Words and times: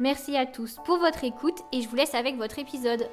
Merci 0.00 0.36
à 0.36 0.46
tous 0.46 0.76
pour 0.84 0.98
votre 0.98 1.24
écoute 1.24 1.58
et 1.72 1.80
je 1.82 1.88
vous 1.88 1.96
laisse 1.96 2.14
avec 2.14 2.36
votre 2.36 2.60
épisode. 2.60 3.08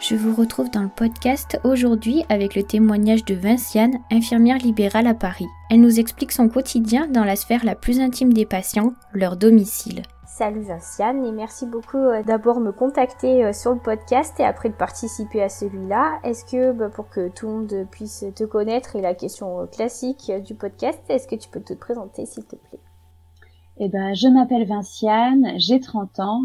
Je 0.00 0.16
vous 0.16 0.34
retrouve 0.34 0.70
dans 0.70 0.82
le 0.82 0.88
podcast 0.88 1.60
aujourd'hui 1.64 2.24
avec 2.30 2.54
le 2.54 2.62
témoignage 2.62 3.26
de 3.26 3.34
Vinciane, 3.34 3.98
infirmière 4.10 4.56
libérale 4.56 5.06
à 5.06 5.12
Paris. 5.12 5.46
Elle 5.70 5.82
nous 5.82 6.00
explique 6.00 6.32
son 6.32 6.48
quotidien 6.48 7.08
dans 7.08 7.24
la 7.24 7.36
sphère 7.36 7.62
la 7.62 7.74
plus 7.74 8.00
intime 8.00 8.32
des 8.32 8.46
patients, 8.46 8.94
leur 9.12 9.36
domicile. 9.36 10.00
Salut 10.26 10.62
Vinciane 10.62 11.26
et 11.26 11.32
merci 11.32 11.66
beaucoup 11.66 11.98
euh, 11.98 12.22
d'abord 12.22 12.58
me 12.60 12.72
contacter 12.72 13.44
euh, 13.44 13.52
sur 13.52 13.74
le 13.74 13.80
podcast 13.80 14.40
et 14.40 14.44
après 14.44 14.70
de 14.70 14.74
participer 14.74 15.42
à 15.42 15.50
celui-là. 15.50 16.20
Est-ce 16.24 16.46
que 16.46 16.72
bah, 16.72 16.88
pour 16.88 17.10
que 17.10 17.28
tout 17.28 17.48
le 17.48 17.52
monde 17.52 17.86
puisse 17.90 18.24
te 18.34 18.44
connaître 18.44 18.96
et 18.96 19.02
la 19.02 19.14
question 19.14 19.60
euh, 19.60 19.66
classique 19.66 20.32
du 20.42 20.54
podcast, 20.54 21.02
est-ce 21.10 21.28
que 21.28 21.36
tu 21.36 21.50
peux 21.50 21.60
te 21.60 21.74
présenter 21.74 22.24
s'il 22.24 22.46
te 22.46 22.56
plaît? 22.56 22.80
Eh 23.78 23.88
ben, 23.88 24.14
je 24.14 24.28
m'appelle 24.28 24.66
Vinciane, 24.66 25.54
j'ai 25.56 25.80
30 25.80 26.20
ans 26.20 26.42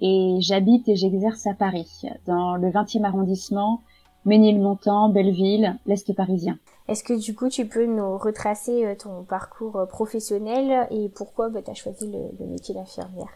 et 0.00 0.36
j'habite 0.40 0.88
et 0.88 0.96
j'exerce 0.96 1.46
à 1.46 1.54
Paris, 1.54 2.02
dans 2.26 2.56
le 2.56 2.68
20e 2.68 3.04
arrondissement, 3.04 3.80
Ménilmontant, 4.26 5.08
Belleville, 5.08 5.78
l'Est 5.86 6.12
parisien. 6.12 6.58
Est-ce 6.88 7.04
que 7.04 7.18
du 7.18 7.34
coup 7.34 7.48
tu 7.48 7.66
peux 7.66 7.86
nous 7.86 8.18
retracer 8.18 8.84
euh, 8.84 8.94
ton 8.96 9.22
parcours 9.22 9.76
euh, 9.76 9.86
professionnel 9.86 10.88
et 10.90 11.08
pourquoi 11.08 11.48
bah, 11.48 11.62
tu 11.62 11.70
as 11.70 11.74
choisi 11.74 12.10
le, 12.10 12.46
métier 12.46 12.74
d'infirmière? 12.74 13.30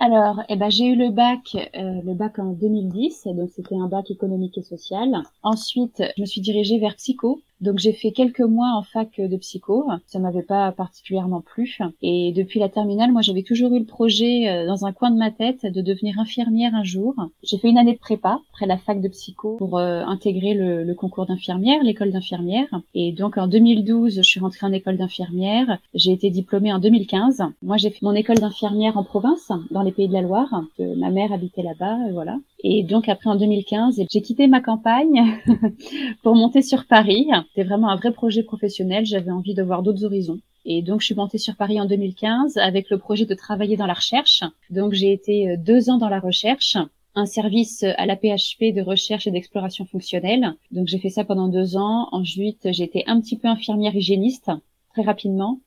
Alors, 0.00 0.42
eh 0.48 0.56
ben, 0.56 0.70
j'ai 0.70 0.86
eu 0.86 0.96
le 0.96 1.10
bac, 1.10 1.56
euh, 1.56 2.00
le 2.04 2.14
bac 2.14 2.38
en 2.38 2.52
2010, 2.52 3.28
donc 3.34 3.50
c'était 3.54 3.76
un 3.76 3.88
bac 3.88 4.10
économique 4.10 4.58
et 4.58 4.62
social. 4.62 5.22
Ensuite, 5.42 6.02
je 6.16 6.20
me 6.20 6.26
suis 6.26 6.42
dirigée 6.42 6.78
vers 6.78 6.96
psycho, 6.96 7.40
donc 7.64 7.78
j'ai 7.78 7.92
fait 7.92 8.12
quelques 8.12 8.40
mois 8.40 8.72
en 8.76 8.82
fac 8.82 9.18
de 9.18 9.36
psycho, 9.38 9.88
ça 10.06 10.18
m'avait 10.18 10.42
pas 10.42 10.70
particulièrement 10.72 11.40
plu. 11.40 11.78
Et 12.02 12.32
depuis 12.32 12.60
la 12.60 12.68
terminale, 12.68 13.10
moi 13.10 13.22
j'avais 13.22 13.42
toujours 13.42 13.72
eu 13.72 13.78
le 13.78 13.86
projet 13.86 14.48
euh, 14.48 14.66
dans 14.66 14.84
un 14.84 14.92
coin 14.92 15.10
de 15.10 15.16
ma 15.16 15.30
tête 15.30 15.64
de 15.64 15.80
devenir 15.80 16.18
infirmière 16.18 16.74
un 16.74 16.84
jour. 16.84 17.14
J'ai 17.42 17.58
fait 17.58 17.68
une 17.70 17.78
année 17.78 17.94
de 17.94 17.98
prépa 17.98 18.40
après 18.52 18.66
la 18.66 18.76
fac 18.76 19.00
de 19.00 19.08
psycho 19.08 19.56
pour 19.56 19.78
euh, 19.78 20.02
intégrer 20.04 20.54
le, 20.54 20.84
le 20.84 20.94
concours 20.94 21.26
d'infirmière, 21.26 21.82
l'école 21.82 22.12
d'infirmière. 22.12 22.68
Et 22.94 23.12
donc 23.12 23.38
en 23.38 23.48
2012, 23.48 24.16
je 24.16 24.22
suis 24.22 24.40
rentrée 24.40 24.66
en 24.66 24.72
école 24.72 24.98
d'infirmière. 24.98 25.78
J'ai 25.94 26.12
été 26.12 26.30
diplômée 26.30 26.72
en 26.72 26.78
2015. 26.78 27.42
Moi 27.62 27.78
j'ai 27.78 27.90
fait 27.90 28.02
mon 28.02 28.14
école 28.14 28.38
d'infirmière 28.38 28.98
en 28.98 29.04
province, 29.04 29.50
dans 29.70 29.82
les 29.82 29.92
Pays 29.92 30.08
de 30.08 30.12
la 30.12 30.22
Loire. 30.22 30.62
Que 30.76 30.94
ma 30.96 31.10
mère 31.10 31.32
habitait 31.32 31.62
là-bas, 31.62 31.96
voilà. 32.12 32.36
Et 32.66 32.82
donc 32.82 33.10
après 33.10 33.28
en 33.28 33.36
2015, 33.36 34.00
j'ai 34.10 34.22
quitté 34.22 34.46
ma 34.46 34.62
campagne 34.62 35.38
pour 36.22 36.34
monter 36.34 36.62
sur 36.62 36.86
Paris. 36.86 37.28
C'était 37.48 37.68
vraiment 37.68 37.90
un 37.90 37.96
vrai 37.96 38.10
projet 38.10 38.42
professionnel. 38.42 39.04
J'avais 39.04 39.30
envie 39.30 39.54
de 39.54 39.62
voir 39.62 39.82
d'autres 39.82 40.04
horizons. 40.04 40.38
Et 40.64 40.80
donc, 40.80 41.02
je 41.02 41.06
suis 41.06 41.14
montée 41.14 41.36
sur 41.36 41.56
Paris 41.56 41.78
en 41.78 41.84
2015 41.84 42.56
avec 42.56 42.88
le 42.88 42.96
projet 42.96 43.26
de 43.26 43.34
travailler 43.34 43.76
dans 43.76 43.84
la 43.84 43.92
recherche. 43.92 44.42
Donc, 44.70 44.94
j'ai 44.94 45.12
été 45.12 45.50
euh, 45.50 45.56
deux 45.58 45.90
ans 45.90 45.98
dans 45.98 46.08
la 46.08 46.20
recherche, 46.20 46.78
un 47.14 47.26
service 47.26 47.84
à 47.98 48.06
la 48.06 48.16
PHP 48.16 48.72
de 48.74 48.80
recherche 48.80 49.26
et 49.26 49.30
d'exploration 49.30 49.84
fonctionnelle. 49.84 50.54
Donc, 50.70 50.88
j'ai 50.88 50.98
fait 50.98 51.10
ça 51.10 51.22
pendant 51.22 51.48
deux 51.48 51.76
ans. 51.76 52.08
Ensuite, 52.12 52.72
j'ai 52.72 52.84
été 52.84 53.04
un 53.06 53.20
petit 53.20 53.36
peu 53.36 53.46
infirmière 53.46 53.94
hygiéniste, 53.94 54.50
très 54.94 55.02
rapidement. 55.02 55.60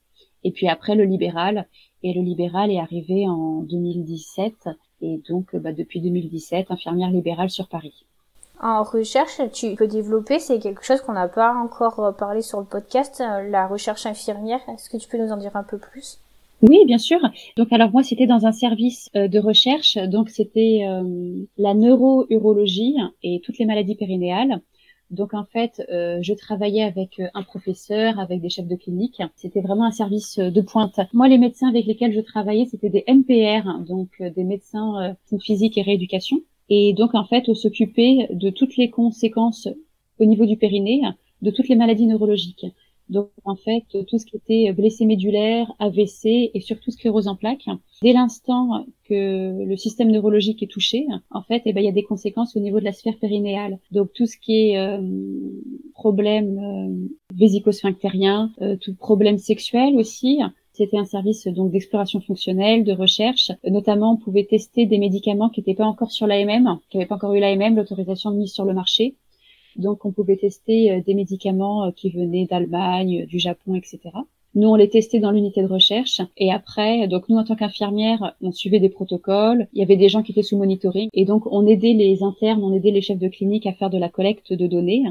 Et 0.44 0.50
puis 0.50 0.68
après, 0.68 0.96
le 0.96 1.04
libéral. 1.04 1.68
Et 2.02 2.14
le 2.14 2.22
libéral 2.22 2.72
est 2.72 2.80
arrivé 2.80 3.28
en 3.28 3.62
2017 3.62 4.70
et 5.02 5.22
donc 5.30 5.56
bah, 5.56 5.74
depuis 5.74 6.02
2017, 6.02 6.72
infirmière 6.72 7.10
libérale 7.10 7.50
sur 7.50 7.68
Paris. 7.68 8.06
En 8.60 8.82
recherche, 8.84 9.40
tu 9.54 9.76
peux 9.76 9.88
développer, 9.88 10.40
c'est 10.40 10.58
quelque 10.58 10.84
chose 10.84 11.02
qu'on 11.02 11.14
n'a 11.14 11.28
pas 11.28 11.54
encore 11.54 12.00
euh, 12.00 12.12
parlé 12.12 12.42
sur 12.42 12.60
le 12.60 12.66
podcast, 12.66 13.22
euh, 13.22 13.48
la 13.50 13.68
recherche 13.68 14.08
infirmière. 14.08 14.60
Est-ce 14.68 14.90
que 14.90 14.98
tu 14.98 15.08
peux 15.08 15.20
nous 15.20 15.32
en 15.32 15.38
dire 15.38 15.56
un 15.56 15.64
peu 15.64 15.78
plus? 15.78 16.20
Oui, 16.64 16.84
bien 16.86 16.98
sûr. 16.98 17.20
Donc 17.56 17.72
alors 17.72 17.92
moi 17.92 18.02
c'était 18.02 18.26
dans 18.26 18.48
un 18.48 18.52
service 18.52 19.12
euh, 19.16 19.28
de 19.28 19.38
recherche, 19.38 19.96
donc 19.98 20.30
c'était 20.30 20.88
la 21.58 21.76
neurourologie 21.76 22.96
et 23.22 23.42
toutes 23.44 23.60
les 23.60 23.66
maladies 23.66 23.96
périnéales. 23.96 24.60
Donc 25.10 25.34
en 25.34 25.46
fait, 25.46 25.82
euh, 25.90 26.20
je 26.22 26.34
travaillais 26.34 26.84
avec 26.84 27.20
euh, 27.20 27.28
un 27.34 27.44
professeur, 27.44 28.20
avec 28.20 28.42
des 28.42 28.50
chefs 28.50 28.68
de 28.68 28.76
clinique. 28.76 29.22
C'était 29.36 29.62
vraiment 29.62 29.86
un 29.86 29.92
service 29.92 30.38
euh, 30.38 30.52
de 30.52 30.62
pointe. 30.62 31.00
Moi, 31.14 31.30
les 31.30 31.38
médecins 31.38 31.70
avec 31.70 31.86
lesquels 31.86 32.14
je 32.14 32.20
travaillais, 32.20 32.66
c'était 32.66 32.90
des 32.90 33.06
MPR, 33.08 33.80
donc 33.86 34.10
des 34.22 34.44
médecins 34.44 35.16
de 35.32 35.38
physique 35.38 35.78
et 35.78 35.82
rééducation. 35.82 36.42
Et 36.70 36.94
donc 36.94 37.16
en 37.16 37.24
fait, 37.24 37.48
on 37.48 37.56
s'occupait 37.56 38.28
de 38.32 38.50
toutes 38.50 38.76
les 38.76 38.90
conséquences 38.90 39.70
au 40.20 40.26
niveau 40.26 40.46
du 40.46 40.58
périnée, 40.58 41.02
de 41.42 41.52
toutes 41.52 41.70
les 41.70 41.76
maladies 41.76 42.08
neurologiques. 42.08 42.66
Donc 43.10 43.30
en 43.46 43.56
fait, 43.56 43.84
tout 44.08 44.18
ce 44.18 44.26
qui 44.26 44.36
était 44.36 44.72
blessé 44.74 45.06
médulaire, 45.06 45.72
AVC 45.80 46.52
et 46.54 46.62
surtout 46.62 46.92
sclérose 46.92 47.28
en 47.28 47.36
plaques, 47.36 47.68
dès 48.02 48.14
l'instant 48.14 48.86
que 49.06 49.64
le 49.64 49.78
système 49.78 50.12
neurologique 50.12 50.62
est 50.62 50.72
touché, 50.72 51.06
en 51.32 51.42
fait, 51.42 51.62
eh 51.66 51.74
ben, 51.74 51.82
il 51.82 51.86
y 51.86 51.90
a 51.90 51.94
des 51.94 52.04
conséquences 52.04 52.56
au 52.56 52.60
niveau 52.60 52.80
de 52.80 52.86
la 52.86 52.94
sphère 52.94 53.18
périnéale. 53.18 53.80
Donc 53.92 54.12
tout 54.14 54.26
ce 54.26 54.38
qui 54.38 54.72
est 54.72 54.78
euh, 54.78 55.02
problème 55.94 56.60
euh, 56.60 57.08
vésico-sphinctérien, 57.36 58.52
euh, 58.62 58.76
tout 58.76 58.96
problème 58.96 59.38
sexuel 59.38 59.96
aussi, 59.96 60.40
c'était 60.74 60.98
un 60.98 61.06
service 61.06 61.48
donc 61.48 61.72
d'exploration 61.72 62.22
fonctionnelle, 62.22 62.84
de 62.84 62.94
recherche. 62.94 63.52
Notamment, 63.64 64.14
on 64.14 64.18
pouvait 64.18 64.46
tester 64.46 64.86
des 64.86 65.00
médicaments 65.00 65.50
qui 65.50 65.62
n'étaient 65.62 65.74
pas 65.74 65.86
encore 65.86 66.12
sur 66.12 66.28
l'AMM, 66.28 66.78
qui 66.90 66.98
n'avaient 66.98 67.08
pas 67.08 67.16
encore 67.16 67.34
eu 67.34 67.40
l'AMM, 67.40 67.76
l'autorisation 67.76 68.30
de 68.32 68.38
mise 68.38 68.54
sur 68.54 68.64
le 68.64 68.74
marché. 68.74 69.16
Donc, 69.78 70.06
on 70.06 70.12
pouvait 70.12 70.38
tester 70.38 70.92
euh, 70.92 71.02
des 71.06 71.14
médicaments 71.14 71.86
euh, 71.86 71.92
qui 71.92 72.10
venaient 72.10 72.46
d'Allemagne, 72.46 73.26
du 73.26 73.40
Japon, 73.40 73.76
etc. 73.76 74.00
Nous, 74.56 74.68
on 74.68 74.76
les 74.76 74.90
testait 74.90 75.20
dans 75.20 75.32
l'unité 75.32 75.62
de 75.62 75.68
recherche. 75.68 76.22
Et 76.36 76.52
après, 76.52 77.08
donc 77.08 77.30
nous, 77.30 77.38
en 77.38 77.44
tant 77.44 77.56
qu'infirmière, 77.56 78.36
on 78.42 78.52
suivait 78.52 78.80
des 78.80 78.90
protocoles. 78.90 79.68
Il 79.74 79.80
y 79.80 79.84
avait 79.84 79.98
des 79.98 80.10
gens 80.10 80.24
qui 80.24 80.32
étaient 80.32 80.42
sous 80.42 80.58
monitoring. 80.58 81.10
Et 81.14 81.26
donc, 81.26 81.44
on 81.52 81.68
aidait 81.68 81.94
les 81.94 82.24
internes, 82.24 82.64
on 82.64 82.74
aidait 82.74 82.92
les 82.92 83.02
chefs 83.02 83.20
de 83.20 83.28
clinique 83.28 83.68
à 83.68 83.74
faire 83.74 83.92
de 83.92 84.00
la 84.00 84.10
collecte 84.10 84.54
de 84.54 84.66
données. 84.66 85.04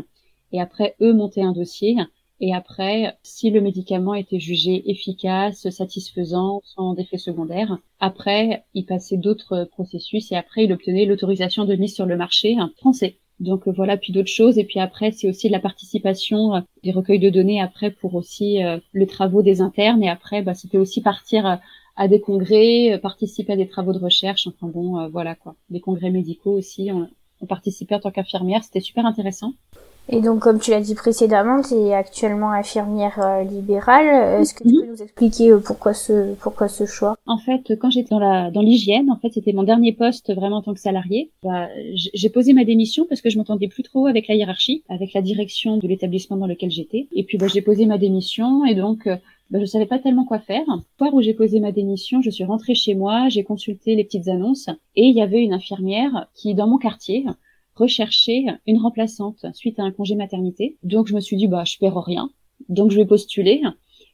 Et 0.53 0.61
après, 0.61 0.97
eux 1.01 1.13
montaient 1.13 1.43
un 1.43 1.53
dossier. 1.53 1.97
Et 2.41 2.55
après, 2.55 3.17
si 3.23 3.51
le 3.51 3.61
médicament 3.61 4.15
était 4.15 4.41
jugé 4.41 4.91
efficace, 4.91 5.69
satisfaisant, 5.71 6.61
sans 6.65 6.97
effet 6.97 7.17
secondaire, 7.17 7.79
après, 7.99 8.65
il 8.75 8.85
passait 8.85 9.17
d'autres 9.17 9.65
processus 9.71 10.33
et 10.33 10.37
après, 10.37 10.65
il 10.65 10.73
obtenait 10.73 11.07
l'autorisation 11.07 11.65
de 11.65 11.77
mise 11.77 11.95
sur 11.95 12.05
le 12.05 12.17
marché 12.17 12.57
français. 12.77 13.17
Donc 13.41 13.69
euh, 13.69 13.73
voilà, 13.73 13.97
puis 13.97 14.13
d'autres 14.13 14.31
choses. 14.31 14.59
Et 14.59 14.65
puis 14.65 14.81
après, 14.81 15.13
c'est 15.13 15.29
aussi 15.29 15.49
la 15.49 15.61
participation 15.61 16.57
euh, 16.57 16.61
des 16.83 16.93
recueils 16.93 17.19
de 17.19 17.31
données 17.31 17.61
après 17.61 17.91
pour 17.91 18.15
aussi 18.15 18.63
euh, 18.65 18.79
les 18.95 19.07
travaux 19.07 19.43
des 19.43 19.61
internes. 19.61 20.03
Et 20.03 20.09
après, 20.09 20.43
bah, 20.43 20.55
c'était 20.55 20.79
aussi 20.79 21.03
partir 21.03 21.59
à 21.97 22.09
des 22.09 22.21
congrès, 22.21 22.99
participer 23.03 23.55
à 23.55 23.57
des 23.57 23.69
travaux 23.69 23.93
de 23.93 23.99
recherche. 23.99 24.47
Enfin 24.47 24.69
bon, 24.69 25.09
voilà 25.09 25.35
quoi. 25.35 25.55
Des 25.71 25.81
congrès 25.81 26.11
médicaux 26.11 26.53
aussi. 26.53 26.91
On, 26.93 27.09
on 27.41 27.47
participait 27.47 27.95
en 27.95 28.01
tant 28.01 28.11
qu'infirmière. 28.11 28.63
C'était 28.65 28.81
super 28.81 29.07
intéressant. 29.07 29.53
Et 30.09 30.21
donc, 30.21 30.41
comme 30.41 30.61
tu 30.61 30.71
l'as 30.71 30.81
dit 30.81 30.95
précédemment, 30.95 31.63
tu 31.63 31.75
es 31.75 31.93
actuellement 31.93 32.53
infirmière 32.53 33.19
euh, 33.19 33.43
libérale. 33.43 34.07
Euh, 34.07 34.41
est-ce 34.41 34.55
que 34.55 34.63
tu 34.63 34.69
mhm. 34.69 34.81
peux 34.81 34.87
nous 34.93 35.03
expliquer 35.03 35.51
euh, 35.51 35.59
pourquoi 35.59 35.95
ce 35.95 36.35
pourquoi 36.35 36.69
ce 36.69 36.87
choix? 36.87 37.17
En 37.27 37.39
fait, 37.39 37.77
quand 37.81 37.91
j'étais 37.91 38.11
dans 38.11 38.21
la 38.21 38.53
dans 38.53 38.61
l'hygiène, 38.61 39.11
en 39.11 39.17
fait, 39.17 39.31
c'était 39.33 39.53
mon 39.53 39.65
dernier 39.65 39.93
poste 39.93 40.33
vraiment 40.33 40.59
en 40.59 40.63
tant 40.63 40.75
que 40.75 40.81
salarié. 40.81 41.33
Bah, 41.43 41.69
j'ai 41.93 42.31
posé 42.31 42.53
ma 42.53 42.65
démission 42.65 43.05
parce 43.09 43.21
que 43.21 43.31
je 43.31 43.39
m'entendais 43.39 43.67
plus 43.67 43.83
trop 43.83 44.07
avec 44.07 44.29
la 44.29 44.37
hiérarchie, 44.37 44.85
avec 44.89 45.13
la 45.13 45.23
direction 45.23 45.77
de 45.77 45.89
l'établissement 45.89 46.37
dans 46.37 46.47
lequel 46.47 46.71
j'étais. 46.71 47.09
Et 47.13 47.25
puis, 47.25 47.37
bah, 47.37 47.47
j'ai 47.53 47.63
posé 47.63 47.87
ma 47.87 47.99
démission 47.99 48.65
et 48.65 48.75
donc. 48.75 49.09
Bah, 49.49 49.61
je 49.61 49.65
savais 49.65 49.87
pas 49.87 50.01
tellement 50.01 50.25
quoi 50.25 50.41
faire. 50.41 50.65
Le 50.67 51.15
où 51.15 51.23
j'ai 51.23 51.33
posé 51.33 51.61
ma 51.61 51.71
démission, 51.71 52.21
je 52.21 52.31
suis 52.31 52.43
rentrée 52.43 52.75
chez 52.75 52.97
moi, 52.97 53.29
j'ai 53.29 53.45
consulté 53.45 53.95
les 53.95 54.03
petites 54.03 54.27
annonces 54.27 54.69
et 54.97 55.05
il 55.05 55.17
y 55.17 55.23
avait 55.23 55.41
une 55.41 55.53
infirmière 55.53 56.27
qui, 56.35 56.57
dans 56.57 56.67
mon 56.67 56.79
quartier, 56.79 57.25
rechercher 57.77 58.47
une 58.67 58.79
remplaçante 58.79 59.47
suite 59.55 59.79
à 59.79 59.83
un 59.83 59.93
congé 59.93 60.15
maternité. 60.15 60.77
Donc 60.83 61.07
je 61.07 61.15
me 61.15 61.21
suis 61.21 61.37
dit 61.37 61.49
bah 61.49 61.65
je 61.65 61.79
perds 61.79 62.03
rien, 62.03 62.31
donc 62.69 62.91
je 62.91 62.97
vais 62.97 63.07
postuler 63.07 63.63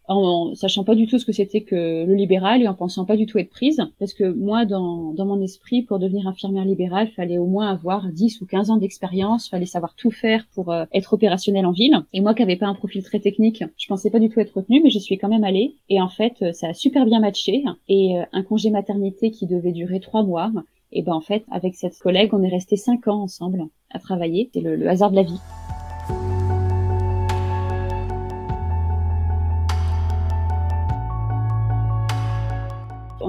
en 0.09 0.55
sachant 0.55 0.85
pas 0.85 0.94
du 0.94 1.06
tout 1.06 1.19
ce 1.19 1.25
que 1.25 1.32
c'était 1.32 1.62
que 1.62 2.05
le 2.05 2.14
libéral 2.14 2.62
et 2.62 2.69
en 2.69 2.75
pensant 2.75 3.05
pas 3.05 3.17
du 3.17 3.26
tout 3.26 3.38
être 3.38 3.50
prise. 3.50 3.81
Parce 3.99 4.14
que 4.14 4.25
moi 4.25 4.64
dans, 4.64 5.12
dans 5.12 5.26
mon 5.26 5.41
esprit 5.41 5.82
pour 5.82 5.99
devenir 5.99 6.26
infirmière 6.26 6.64
libérale 6.64 7.09
fallait 7.09 7.38
au 7.38 7.47
moins 7.47 7.70
avoir 7.70 8.09
10 8.09 8.41
ou 8.41 8.47
15 8.47 8.70
ans 8.70 8.76
d'expérience. 8.76 9.49
Fallait 9.49 9.67
savoir 9.67 9.94
tout 9.94 10.11
faire 10.11 10.47
pour 10.55 10.73
euh, 10.73 10.85
être 10.93 11.12
opérationnel 11.12 11.67
en 11.67 11.73
ville. 11.73 11.97
Et 12.12 12.20
moi 12.20 12.35
qui 12.35 12.43
avais 12.43 12.56
pas 12.56 12.67
un 12.67 12.75
profil 12.75 13.03
très 13.03 13.20
technique 13.20 13.65
je 13.76 13.87
pensais 13.87 14.11
pas 14.11 14.19
du 14.19 14.29
tout 14.29 14.41
être 14.41 14.56
retenue 14.56 14.81
mais 14.82 14.91
je 14.91 14.99
suis 14.99 15.19
quand 15.19 15.29
même 15.29 15.44
allée. 15.44 15.76
Et 15.88 16.00
en 16.00 16.08
fait 16.08 16.53
ça 16.53 16.69
a 16.69 16.75
super 16.75 17.06
bien 17.06 17.20
matché. 17.20 17.65
Et 17.88 18.19
euh, 18.19 18.25
un 18.32 18.43
congé 18.43 18.70
maternité 18.70 19.31
qui 19.31 19.47
devait 19.47 19.73
durer 19.73 20.00
trois 20.00 20.23
mois 20.23 20.53
Et 20.93 21.03
ben 21.03 21.15
en 21.15 21.21
fait, 21.21 21.44
avec 21.50 21.75
cette 21.75 21.99
collègue, 21.99 22.35
on 22.35 22.43
est 22.43 22.49
resté 22.49 22.77
cinq 22.77 23.09
ans 23.09 23.23
ensemble 23.23 23.65
à 23.91 23.99
travailler. 23.99 24.50
C'est 24.53 24.61
le 24.61 24.89
hasard 24.89 25.11
de 25.11 25.17
la 25.17 25.23
vie. 25.23 25.41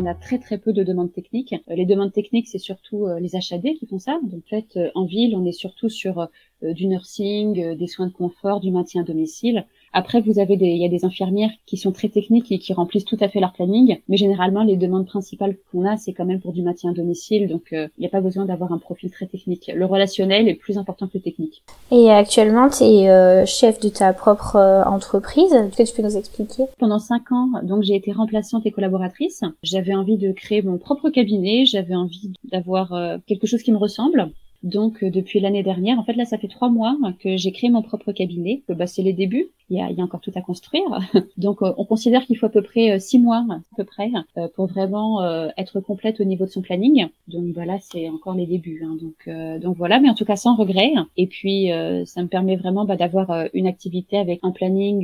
on 0.04 0.06
a 0.06 0.14
très 0.14 0.38
très 0.38 0.58
peu 0.58 0.74
de 0.74 0.84
demandes 0.84 1.14
techniques. 1.14 1.56
Euh, 1.70 1.76
les 1.76 1.86
demandes 1.86 2.12
techniques, 2.12 2.48
c'est 2.48 2.58
surtout 2.58 3.06
euh, 3.08 3.20
les 3.20 3.36
HAD 3.36 3.76
qui 3.80 3.86
font 3.88 4.00
ça. 4.00 4.20
Donc, 4.24 4.44
en 4.46 4.50
fait, 4.50 4.78
euh, 4.78 4.92
en 4.96 5.06
ville, 5.06 5.36
on 5.36 5.46
est 5.46 5.54
surtout 5.54 5.90
sur 5.90 6.28
du 6.62 6.88
nursing, 6.88 7.76
des 7.76 7.88
soins 7.88 8.08
de 8.08 8.14
confort, 8.14 8.62
du 8.62 8.72
maintien 8.72 9.02
à 9.02 9.04
domicile. 9.04 9.66
Après, 9.94 10.22
vous 10.22 10.40
avez 10.40 10.58
des, 10.58 10.66
il 10.66 10.82
y 10.82 10.86
a 10.86 10.90
des 10.90 11.06
infirmières 11.06 11.52
qui 11.68 11.78
sont 11.78 11.92
très 11.92 12.10
techniques 12.10 12.52
et 12.52 12.58
qui 12.58 12.74
remplissent 12.74 13.06
tout 13.06 13.18
à 13.20 13.30
fait 13.30 13.40
leur 13.40 13.54
planning, 13.54 14.00
mais 14.10 14.18
généralement 14.18 14.64
les 14.64 14.76
demandes 14.76 15.06
principales 15.06 15.56
qu'on 15.72 15.86
a, 15.86 15.98
c'est 15.98 16.14
quand 16.14 16.26
même 16.26 16.42
pour 16.42 16.52
du 16.52 16.64
maintien 16.64 16.92
à 16.92 16.94
domicile, 16.94 17.48
donc 17.48 17.74
euh, 17.74 17.88
il 17.98 18.02
n'y 18.02 18.08
a 18.08 18.10
pas 18.10 18.22
besoin 18.22 18.46
d'avoir 18.46 18.72
un 18.74 18.80
profil 18.80 19.12
très 19.12 19.28
technique. 19.28 19.72
Le 19.74 19.86
relationnel 19.86 20.48
est 20.48 20.56
plus 20.56 20.80
important 20.80 21.08
que 21.08 21.14
le 21.16 21.22
technique. 21.22 21.64
Et 21.92 22.10
actuellement, 22.10 22.70
tu 22.70 22.84
es 22.84 23.10
euh, 23.10 23.46
chef 23.46 23.80
de 23.80 23.90
ta 23.90 24.14
propre 24.14 24.56
euh, 24.56 24.84
entreprise. 24.84 25.54
Est-ce 25.54 25.78
que 25.78 25.88
tu 25.88 25.96
peux 25.96 26.08
nous 26.08 26.18
expliquer? 26.18 26.64
Pendant 26.80 27.00
cinq 27.00 27.32
ans, 27.32 27.50
donc 27.62 27.84
j'ai 27.84 27.96
été 27.96 28.12
remplaçante 28.12 28.66
et 28.66 28.72
collaboratrice. 28.72 29.44
J'avais 29.62 29.94
envie 29.94 30.18
de 30.18 30.32
créer 30.32 30.64
mon 30.64 30.78
propre 30.78 31.10
cabinet. 31.10 31.66
J'avais 31.66 31.96
envie 31.96 32.32
d'avoir 32.52 32.94
quelque 33.28 33.48
chose 33.48 33.62
qui 33.62 33.72
me 33.72 33.78
ressemble. 33.78 34.32
Donc 34.64 35.04
euh, 35.04 35.10
depuis 35.10 35.42
l'année 35.42 35.62
dernière, 35.62 36.00
en 36.00 36.04
fait 36.04 36.14
là 36.14 36.24
ça 36.24 36.38
fait 36.38 36.48
trois 36.48 36.70
mois 36.70 36.98
que 37.20 37.36
j'ai 37.36 37.52
créé 37.52 37.70
mon 37.70 37.82
propre 37.82 38.14
cabinet. 38.14 38.64
Bah, 38.70 38.88
c'est 38.88 39.02
les 39.02 39.12
débuts, 39.12 39.50
il 39.70 39.78
y, 39.78 39.82
a, 39.82 39.92
y 39.92 40.00
a 40.00 40.04
encore 40.04 40.22
tout 40.22 40.32
à 40.36 40.42
construire. 40.42 40.84
Donc 41.38 41.62
euh, 41.62 41.74
on 41.78 41.84
considère 41.84 42.26
qu'il 42.26 42.38
faut 42.38 42.46
à 42.46 42.50
peu 42.50 42.62
près 42.62 42.92
euh, 42.92 43.00
six 43.00 43.20
mois 43.20 43.46
à 43.50 43.60
peu 43.76 43.84
près 43.84 44.10
pour 44.56 44.68
vraiment 44.68 45.24
être 45.58 45.80
complète 45.82 46.20
au 46.20 46.24
niveau 46.24 46.46
de 46.46 46.50
son 46.50 46.62
planning. 46.62 47.08
Donc 47.28 47.46
voilà, 47.54 47.78
c'est 47.82 48.10
encore 48.10 48.36
les 48.36 48.46
débuts. 48.46 48.84
Hein. 48.86 48.98
Donc 49.02 49.62
donc 49.62 49.78
voilà, 49.78 50.00
mais 50.00 50.10
en 50.10 50.14
tout 50.14 50.26
cas 50.26 50.36
sans 50.36 50.56
regret. 50.56 50.94
Et 51.18 51.28
puis 51.28 51.70
ça 52.06 52.22
me 52.22 52.28
permet 52.28 52.56
vraiment 52.56 52.86
bah, 52.86 52.96
d'avoir 52.96 53.48
une 53.54 53.68
activité 53.68 54.18
avec 54.18 54.40
un 54.44 54.52
planning 54.52 55.02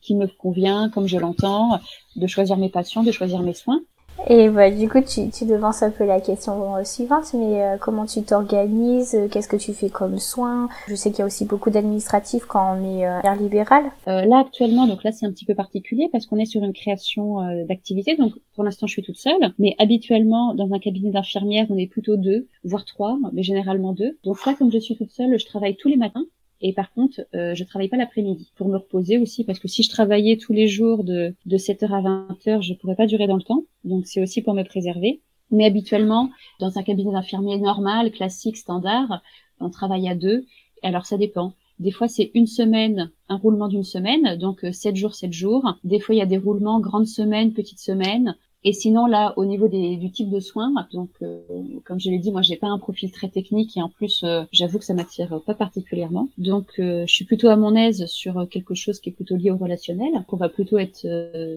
qui 0.00 0.14
me 0.14 0.26
convient, 0.26 0.90
comme 0.90 1.08
je 1.08 1.18
l'entends, 1.18 1.80
de 2.16 2.26
choisir 2.26 2.56
mes 2.56 2.68
passions, 2.68 3.02
de 3.02 3.12
choisir 3.12 3.42
mes 3.42 3.54
soins. 3.54 3.80
Et 4.28 4.48
bah, 4.50 4.70
du 4.70 4.88
coup, 4.88 5.00
tu, 5.00 5.30
tu 5.30 5.46
devances 5.46 5.82
un 5.82 5.90
peu 5.90 6.04
la 6.04 6.20
question 6.20 6.76
euh, 6.76 6.84
suivante, 6.84 7.32
mais 7.34 7.62
euh, 7.62 7.76
comment 7.78 8.04
tu 8.04 8.22
t'organises 8.22 9.16
Qu'est-ce 9.30 9.48
que 9.48 9.56
tu 9.56 9.72
fais 9.72 9.88
comme 9.88 10.18
soins 10.18 10.68
Je 10.88 10.94
sais 10.94 11.10
qu'il 11.10 11.20
y 11.20 11.22
a 11.22 11.26
aussi 11.26 11.46
beaucoup 11.46 11.70
d'administratifs 11.70 12.44
quand 12.44 12.76
on 12.76 12.98
est 12.98 13.06
euh, 13.06 13.34
libéral. 13.36 13.84
Euh, 14.08 14.24
là, 14.26 14.40
actuellement, 14.40 14.86
donc 14.86 15.04
là, 15.04 15.12
c'est 15.12 15.24
un 15.24 15.32
petit 15.32 15.46
peu 15.46 15.54
particulier 15.54 16.08
parce 16.12 16.26
qu'on 16.26 16.36
est 16.36 16.44
sur 16.44 16.62
une 16.62 16.74
création 16.74 17.40
euh, 17.40 17.64
d'activité. 17.64 18.16
Donc, 18.16 18.34
pour 18.54 18.62
l'instant, 18.62 18.86
je 18.86 18.92
suis 18.92 19.02
toute 19.02 19.16
seule. 19.16 19.54
Mais 19.58 19.74
habituellement, 19.78 20.54
dans 20.54 20.72
un 20.74 20.78
cabinet 20.78 21.10
d'infirmière, 21.10 21.66
on 21.70 21.78
est 21.78 21.88
plutôt 21.88 22.16
deux, 22.16 22.46
voire 22.62 22.84
trois, 22.84 23.18
mais 23.32 23.42
généralement 23.42 23.92
deux. 23.94 24.18
Donc 24.22 24.44
là, 24.44 24.54
comme 24.54 24.70
je 24.70 24.78
suis 24.78 24.96
toute 24.96 25.10
seule, 25.10 25.38
je 25.38 25.46
travaille 25.46 25.76
tous 25.76 25.88
les 25.88 25.96
matins. 25.96 26.24
Et 26.60 26.72
par 26.72 26.92
contre, 26.92 27.20
euh, 27.34 27.54
je 27.54 27.64
travaille 27.64 27.88
pas 27.88 27.96
l'après-midi 27.96 28.52
pour 28.56 28.68
me 28.68 28.76
reposer 28.76 29.18
aussi 29.18 29.44
parce 29.44 29.58
que 29.58 29.68
si 29.68 29.82
je 29.82 29.88
travaillais 29.88 30.36
tous 30.36 30.52
les 30.52 30.68
jours 30.68 31.04
de, 31.04 31.34
de 31.46 31.56
7h 31.56 31.86
à 31.86 32.02
20h, 32.02 32.62
je 32.62 32.74
pourrais 32.74 32.96
pas 32.96 33.06
durer 33.06 33.26
dans 33.26 33.36
le 33.36 33.42
temps. 33.42 33.64
Donc 33.84 34.06
c'est 34.06 34.22
aussi 34.22 34.42
pour 34.42 34.54
me 34.54 34.62
préserver. 34.62 35.22
Mais 35.50 35.64
habituellement, 35.64 36.30
dans 36.60 36.78
un 36.78 36.82
cabinet 36.82 37.12
d'infirmier 37.12 37.58
normal, 37.58 38.12
classique, 38.12 38.56
standard, 38.56 39.22
on 39.58 39.70
travaille 39.70 40.08
à 40.08 40.14
deux. 40.14 40.44
Alors 40.82 41.06
ça 41.06 41.16
dépend. 41.16 41.54
Des 41.78 41.90
fois, 41.90 42.08
c'est 42.08 42.30
une 42.34 42.46
semaine, 42.46 43.10
un 43.30 43.36
roulement 43.36 43.68
d'une 43.68 43.84
semaine, 43.84 44.36
donc 44.36 44.66
7 44.70 44.92
euh, 44.92 44.96
jours, 44.96 45.14
7 45.14 45.32
jours. 45.32 45.78
Des 45.82 45.98
fois, 45.98 46.14
il 46.14 46.18
y 46.18 46.22
a 46.22 46.26
des 46.26 46.36
roulements 46.36 46.78
grande 46.78 47.06
semaine, 47.06 47.54
petite 47.54 47.80
semaine. 47.80 48.36
Et 48.62 48.72
sinon, 48.74 49.06
là, 49.06 49.32
au 49.36 49.46
niveau 49.46 49.68
des, 49.68 49.96
du 49.96 50.10
type 50.10 50.28
de 50.28 50.38
soins, 50.38 50.72
donc 50.92 51.08
euh, 51.22 51.40
comme 51.84 51.98
je 51.98 52.10
l'ai 52.10 52.18
dit, 52.18 52.30
moi, 52.30 52.42
j'ai 52.42 52.56
pas 52.56 52.66
un 52.66 52.78
profil 52.78 53.10
très 53.10 53.28
technique 53.28 53.76
et 53.76 53.82
en 53.82 53.88
plus, 53.88 54.22
euh, 54.22 54.42
j'avoue 54.52 54.78
que 54.78 54.84
ça 54.84 54.92
m'attire 54.92 55.40
pas 55.46 55.54
particulièrement. 55.54 56.28
Donc, 56.36 56.66
euh, 56.78 57.04
je 57.06 57.14
suis 57.14 57.24
plutôt 57.24 57.48
à 57.48 57.56
mon 57.56 57.74
aise 57.74 58.04
sur 58.06 58.46
quelque 58.50 58.74
chose 58.74 59.00
qui 59.00 59.08
est 59.08 59.12
plutôt 59.12 59.36
lié 59.36 59.50
au 59.50 59.56
relationnel. 59.56 60.10
On 60.30 60.36
va 60.36 60.48
plutôt 60.48 60.78
être 60.78 61.06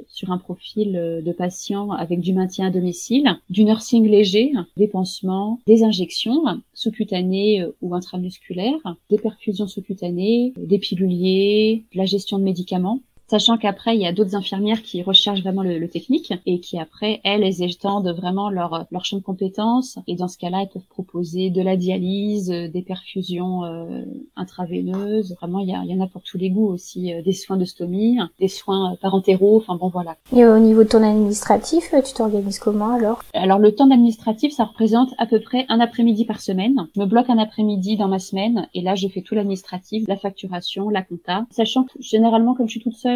sur 0.08 0.32
un 0.32 0.38
profil 0.38 0.94
de 0.94 1.32
patient 1.32 1.92
avec 1.92 2.20
du 2.22 2.34
maintien 2.34 2.68
à 2.68 2.70
domicile, 2.72 3.38
du 3.50 3.64
nursing 3.64 4.08
léger, 4.08 4.52
des 4.78 4.88
pansements, 4.88 5.60
des 5.68 5.84
injections 5.84 6.44
sous-cutanées 6.74 7.66
ou 7.82 7.94
intramusculaires, 7.94 8.98
des 9.10 9.18
perfusions 9.18 9.68
sous-cutanées, 9.68 10.54
des 10.58 10.80
piluliers, 10.80 11.84
la 11.94 12.06
gestion 12.06 12.40
de 12.40 12.44
médicaments 12.44 13.00
sachant 13.28 13.58
qu'après 13.58 13.96
il 13.96 14.02
y 14.02 14.08
a 14.08 14.14
d'autres 14.14 14.36
infirmières 14.36 14.82
qui 14.82 15.02
recherchent 15.02 15.42
vraiment 15.42 15.64
le, 15.64 15.88
technique 15.88 16.34
et 16.46 16.60
qui 16.60 16.80
après 16.80 17.20
elles 17.24 17.44
elles 17.44 17.64
étendent 17.64 18.10
vraiment 18.16 18.50
leur 18.50 18.86
leur 18.92 19.06
champ 19.06 19.18
de 19.18 19.22
compétences. 19.22 20.00
Et 20.08 20.16
dans 20.16 20.28
ce 20.28 20.38
cas-là 20.38 20.62
elles 20.62 20.70
peuvent 20.70 20.88
proposer 20.90 21.50
de 21.50 21.62
la 21.62 21.76
dialyse, 21.76 22.48
des 22.48 22.82
perfusions 22.82 23.64
euh, 23.66 24.04
intraveineuses, 24.36 25.36
vraiment 25.36 25.60
il 25.60 25.70
y, 25.70 25.74
a, 25.74 25.82
il 25.84 25.92
y 25.92 25.96
en 25.96 26.04
a 26.04 26.08
pour 26.08 26.22
tous 26.24 26.38
les 26.38 26.50
goûts 26.50 26.68
aussi, 26.68 27.14
euh, 27.14 27.22
des 27.22 27.34
soins 27.34 27.58
de 27.58 27.66
stomie, 27.66 28.18
des 28.40 28.48
soins 28.48 28.96
parentéraux, 29.02 29.58
enfin 29.58 29.76
bon 29.76 29.90
voilà. 29.90 30.16
Et 30.36 30.46
au 30.46 30.60
niveau 30.60 30.84
de 30.84 30.90
ton 30.90 31.04
administratif, 31.04 31.94
tu 32.06 32.14
t'organises 32.14 32.60
comment 32.60 32.94
alors? 32.94 33.24
Alors 33.34 33.60
le 33.60 33.74
temps 33.74 33.90
administratif 33.92 34.54
ça 34.54 34.66
représente 34.66 35.14
à 35.18 35.26
peu 35.26 35.40
près 35.40 35.66
un 35.70 35.80
après-midi 35.80 36.26
par 36.26 36.42
semaine. 36.42 36.88
Je 36.96 37.02
me 37.02 37.06
bloque 37.06 37.30
un 37.30 37.38
après-midi 37.38 37.98
dans 37.98 38.08
ma 38.08 38.20
semaine 38.20 38.68
et 38.74 38.82
là 38.82 38.96
je 38.96 39.08
fais 39.08 39.22
tout 39.22 39.36
l'administratif, 39.36 40.08
la 40.08 40.18
facturation, 40.18 40.90
la 40.90 41.02
compta, 41.02 41.46
sachant 41.52 41.84
que 41.84 41.92
généralement 42.00 42.54
comme 42.56 42.68
je 42.68 42.72
suis 42.72 42.82
toute 42.82 42.96
seule 42.96 43.13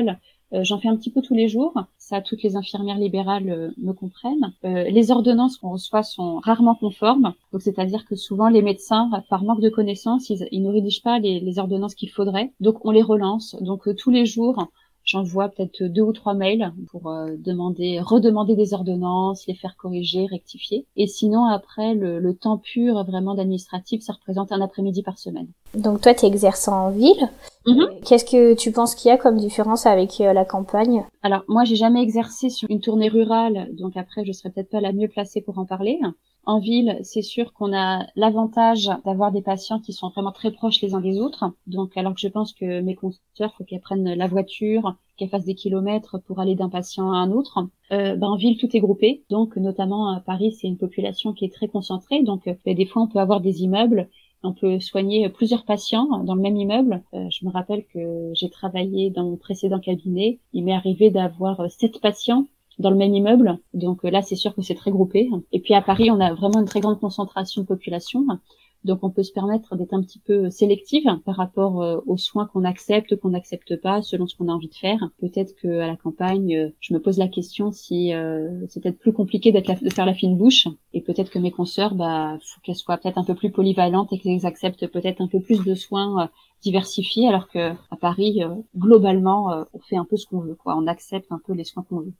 euh, 0.53 0.63
j'en 0.63 0.79
fais 0.79 0.87
un 0.87 0.95
petit 0.95 1.09
peu 1.09 1.21
tous 1.21 1.33
les 1.33 1.47
jours. 1.47 1.73
Ça, 1.97 2.21
toutes 2.21 2.41
les 2.43 2.55
infirmières 2.55 2.97
libérales 2.97 3.49
euh, 3.49 3.69
me 3.77 3.91
comprennent. 3.91 4.53
Euh, 4.63 4.83
les 4.89 5.11
ordonnances 5.11 5.57
qu'on 5.57 5.71
reçoit 5.71 6.03
sont 6.03 6.39
rarement 6.39 6.75
conformes. 6.75 7.33
Donc, 7.51 7.61
c'est-à-dire 7.61 8.05
que 8.05 8.15
souvent, 8.15 8.47
les 8.47 8.61
médecins, 8.61 9.09
par 9.29 9.43
manque 9.43 9.61
de 9.61 9.69
connaissances, 9.69 10.29
ils, 10.29 10.63
ne 10.63 10.71
rédigent 10.71 11.03
pas 11.03 11.19
les, 11.19 11.39
les 11.39 11.59
ordonnances 11.59 11.95
qu'il 11.95 12.09
faudrait. 12.09 12.53
Donc, 12.59 12.85
on 12.85 12.91
les 12.91 13.01
relance. 13.01 13.55
Donc, 13.59 13.93
tous 13.97 14.09
les 14.09 14.25
jours, 14.25 14.67
j'envoie 15.03 15.49
peut-être 15.49 15.83
deux 15.83 16.01
ou 16.01 16.13
trois 16.13 16.33
mails 16.33 16.71
pour 16.91 17.13
demander, 17.37 17.99
redemander 17.99 18.55
des 18.55 18.73
ordonnances, 18.73 19.47
les 19.47 19.53
faire 19.53 19.75
corriger, 19.77 20.25
rectifier. 20.25 20.85
Et 20.95 21.07
sinon, 21.07 21.45
après, 21.45 21.93
le, 21.93 22.19
le 22.19 22.35
temps 22.35 22.57
pur 22.57 23.03
vraiment 23.03 23.33
d'administratif, 23.35 24.01
ça 24.01 24.13
représente 24.13 24.51
un 24.51 24.61
après-midi 24.61 25.03
par 25.03 25.17
semaine. 25.17 25.47
Donc 25.75 26.01
toi, 26.01 26.13
tu 26.13 26.25
exerces 26.25 26.67
en 26.67 26.91
ville. 26.91 27.29
Mhm. 27.67 27.99
Qu'est-ce 28.05 28.23
que 28.23 28.53
tu 28.53 28.71
penses 28.71 28.95
qu'il 28.95 29.09
y 29.09 29.11
a 29.11 29.17
comme 29.17 29.35
différence 29.35 29.85
avec 29.85 30.21
euh, 30.21 30.31
la 30.31 30.45
campagne? 30.45 31.05
Alors 31.21 31.43
moi, 31.49 31.65
j'ai 31.65 31.75
jamais 31.75 32.01
exercé 32.01 32.49
sur 32.49 32.69
une 32.71 32.79
tournée 32.79 33.09
rurale, 33.09 33.69
donc 33.73 33.97
après, 33.97 34.23
je 34.23 34.31
serais 34.31 34.49
peut-être 34.49 34.69
pas 34.69 34.79
la 34.79 34.93
mieux 34.93 35.09
placée 35.09 35.41
pour 35.41 35.59
en 35.59 35.65
parler. 35.65 35.99
En 36.45 36.59
ville, 36.59 36.97
c'est 37.03 37.21
sûr 37.21 37.51
qu'on 37.51 37.75
a 37.75 38.05
l'avantage 38.15 38.89
d'avoir 39.03 39.33
des 39.33 39.41
patients 39.41 39.81
qui 39.81 39.91
sont 39.91 40.07
vraiment 40.07 40.31
très 40.31 40.51
proches 40.51 40.81
les 40.81 40.95
uns 40.95 41.01
des 41.01 41.19
autres. 41.19 41.43
Donc, 41.67 41.97
alors 41.97 42.13
que 42.13 42.21
je 42.21 42.29
pense 42.29 42.53
que 42.53 42.79
mes 42.79 42.95
consulteurs, 42.95 43.53
faut 43.57 43.65
qu'elles 43.65 43.81
prennent 43.81 44.13
la 44.13 44.27
voiture, 44.27 44.95
qu'elles 45.17 45.27
fassent 45.27 45.43
des 45.43 45.55
kilomètres 45.55 46.19
pour 46.25 46.39
aller 46.39 46.55
d'un 46.55 46.69
patient 46.69 47.11
à 47.11 47.17
un 47.17 47.31
autre. 47.31 47.67
Euh, 47.91 48.15
ben, 48.15 48.27
en 48.27 48.37
ville, 48.37 48.57
tout 48.57 48.69
est 48.77 48.79
groupé. 48.79 49.25
Donc, 49.29 49.57
notamment 49.57 50.07
à 50.07 50.21
Paris, 50.21 50.53
c'est 50.53 50.67
une 50.67 50.77
population 50.77 51.33
qui 51.33 51.43
est 51.43 51.53
très 51.53 51.67
concentrée. 51.67 52.23
Donc, 52.23 52.47
euh, 52.47 52.53
des 52.65 52.85
fois, 52.85 53.01
on 53.01 53.07
peut 53.07 53.19
avoir 53.19 53.41
des 53.41 53.63
immeubles 53.63 54.07
on 54.43 54.53
peut 54.53 54.79
soigner 54.79 55.27
plusieurs 55.29 55.65
patients 55.65 56.23
dans 56.23 56.35
le 56.35 56.41
même 56.41 56.57
immeuble. 56.57 57.03
Euh, 57.13 57.27
je 57.31 57.45
me 57.45 57.51
rappelle 57.51 57.85
que 57.93 58.31
j'ai 58.33 58.49
travaillé 58.49 59.09
dans 59.09 59.23
mon 59.23 59.37
précédent 59.37 59.79
cabinet. 59.79 60.39
Il 60.53 60.65
m'est 60.65 60.73
arrivé 60.73 61.09
d'avoir 61.09 61.59
euh, 61.61 61.69
sept 61.69 61.99
patients 62.01 62.47
dans 62.79 62.91
le 62.91 62.95
même 62.95 63.13
immeuble. 63.13 63.59
Donc 63.73 64.05
euh, 64.05 64.09
là, 64.09 64.21
c'est 64.21 64.35
sûr 64.35 64.53
que 64.53 64.61
c'est 64.61 64.75
très 64.75 64.91
groupé. 64.91 65.29
Et 65.51 65.59
puis 65.59 65.73
à 65.73 65.81
Paris, 65.81 66.11
on 66.11 66.19
a 66.19 66.33
vraiment 66.33 66.59
une 66.59 66.67
très 66.67 66.81
grande 66.81 66.99
concentration 66.99 67.61
de 67.61 67.67
population. 67.67 68.25
Donc 68.87 68.99
on 69.03 69.09
peut 69.09 69.23
se 69.23 69.33
permettre 69.33 69.75
d'être 69.75 69.93
un 69.93 70.01
petit 70.01 70.19
peu 70.19 70.49
sélective 70.49 71.03
par 71.25 71.35
rapport 71.35 71.83
euh, 71.83 71.99
aux 72.07 72.17
soins 72.17 72.47
qu'on 72.47 72.63
accepte, 72.63 73.17
qu'on 73.17 73.29
n'accepte 73.29 73.79
pas, 73.81 74.01
selon 74.01 74.27
ce 74.27 74.35
qu'on 74.35 74.47
a 74.47 74.53
envie 74.53 74.69
de 74.69 74.75
faire. 74.75 75.09
Peut-être 75.19 75.55
que 75.61 75.81
à 75.81 75.87
la 75.87 75.97
campagne, 75.97 76.55
euh, 76.55 76.69
je 76.79 76.93
me 76.93 76.99
pose 76.99 77.17
la 77.17 77.27
question 77.27 77.73
si 77.73 78.13
euh, 78.13 78.65
c'est 78.69 78.81
peut-être 78.81 78.97
plus 78.97 79.11
compliqué 79.11 79.51
de 79.51 79.61
faire 79.89 80.05
la 80.05 80.13
fine 80.13 80.37
bouche, 80.37 80.69
et 80.93 81.01
peut-être 81.01 81.29
que 81.29 81.39
mes 81.39 81.51
consoeurs, 81.51 81.95
bah, 81.95 82.37
faut 82.41 82.61
qu'elles 82.61 82.75
soient 82.75 82.97
peut-être 82.97 83.17
un 83.17 83.25
peu 83.25 83.35
plus 83.35 83.51
polyvalentes 83.51 84.13
et 84.13 84.19
qu'elles 84.19 84.45
acceptent 84.45 84.87
peut-être 84.87 85.19
un 85.21 85.27
peu 85.27 85.41
plus 85.41 85.63
de 85.63 85.75
soins 85.75 86.29
diversifié 86.61 87.27
alors 87.27 87.47
que 87.47 87.71
à 87.91 87.95
Paris 87.99 88.43
euh, 88.43 88.55
globalement 88.75 89.51
euh, 89.51 89.63
on 89.73 89.79
fait 89.79 89.97
un 89.97 90.05
peu 90.05 90.17
ce 90.17 90.25
qu'on 90.25 90.39
veut 90.39 90.55
quoi. 90.55 90.75
On 90.75 90.87
accepte 90.87 91.31
un 91.31 91.39
peu 91.45 91.53
les 91.53 91.63
soins 91.63 91.83
qu'on 91.87 91.99
veut. 91.99 92.13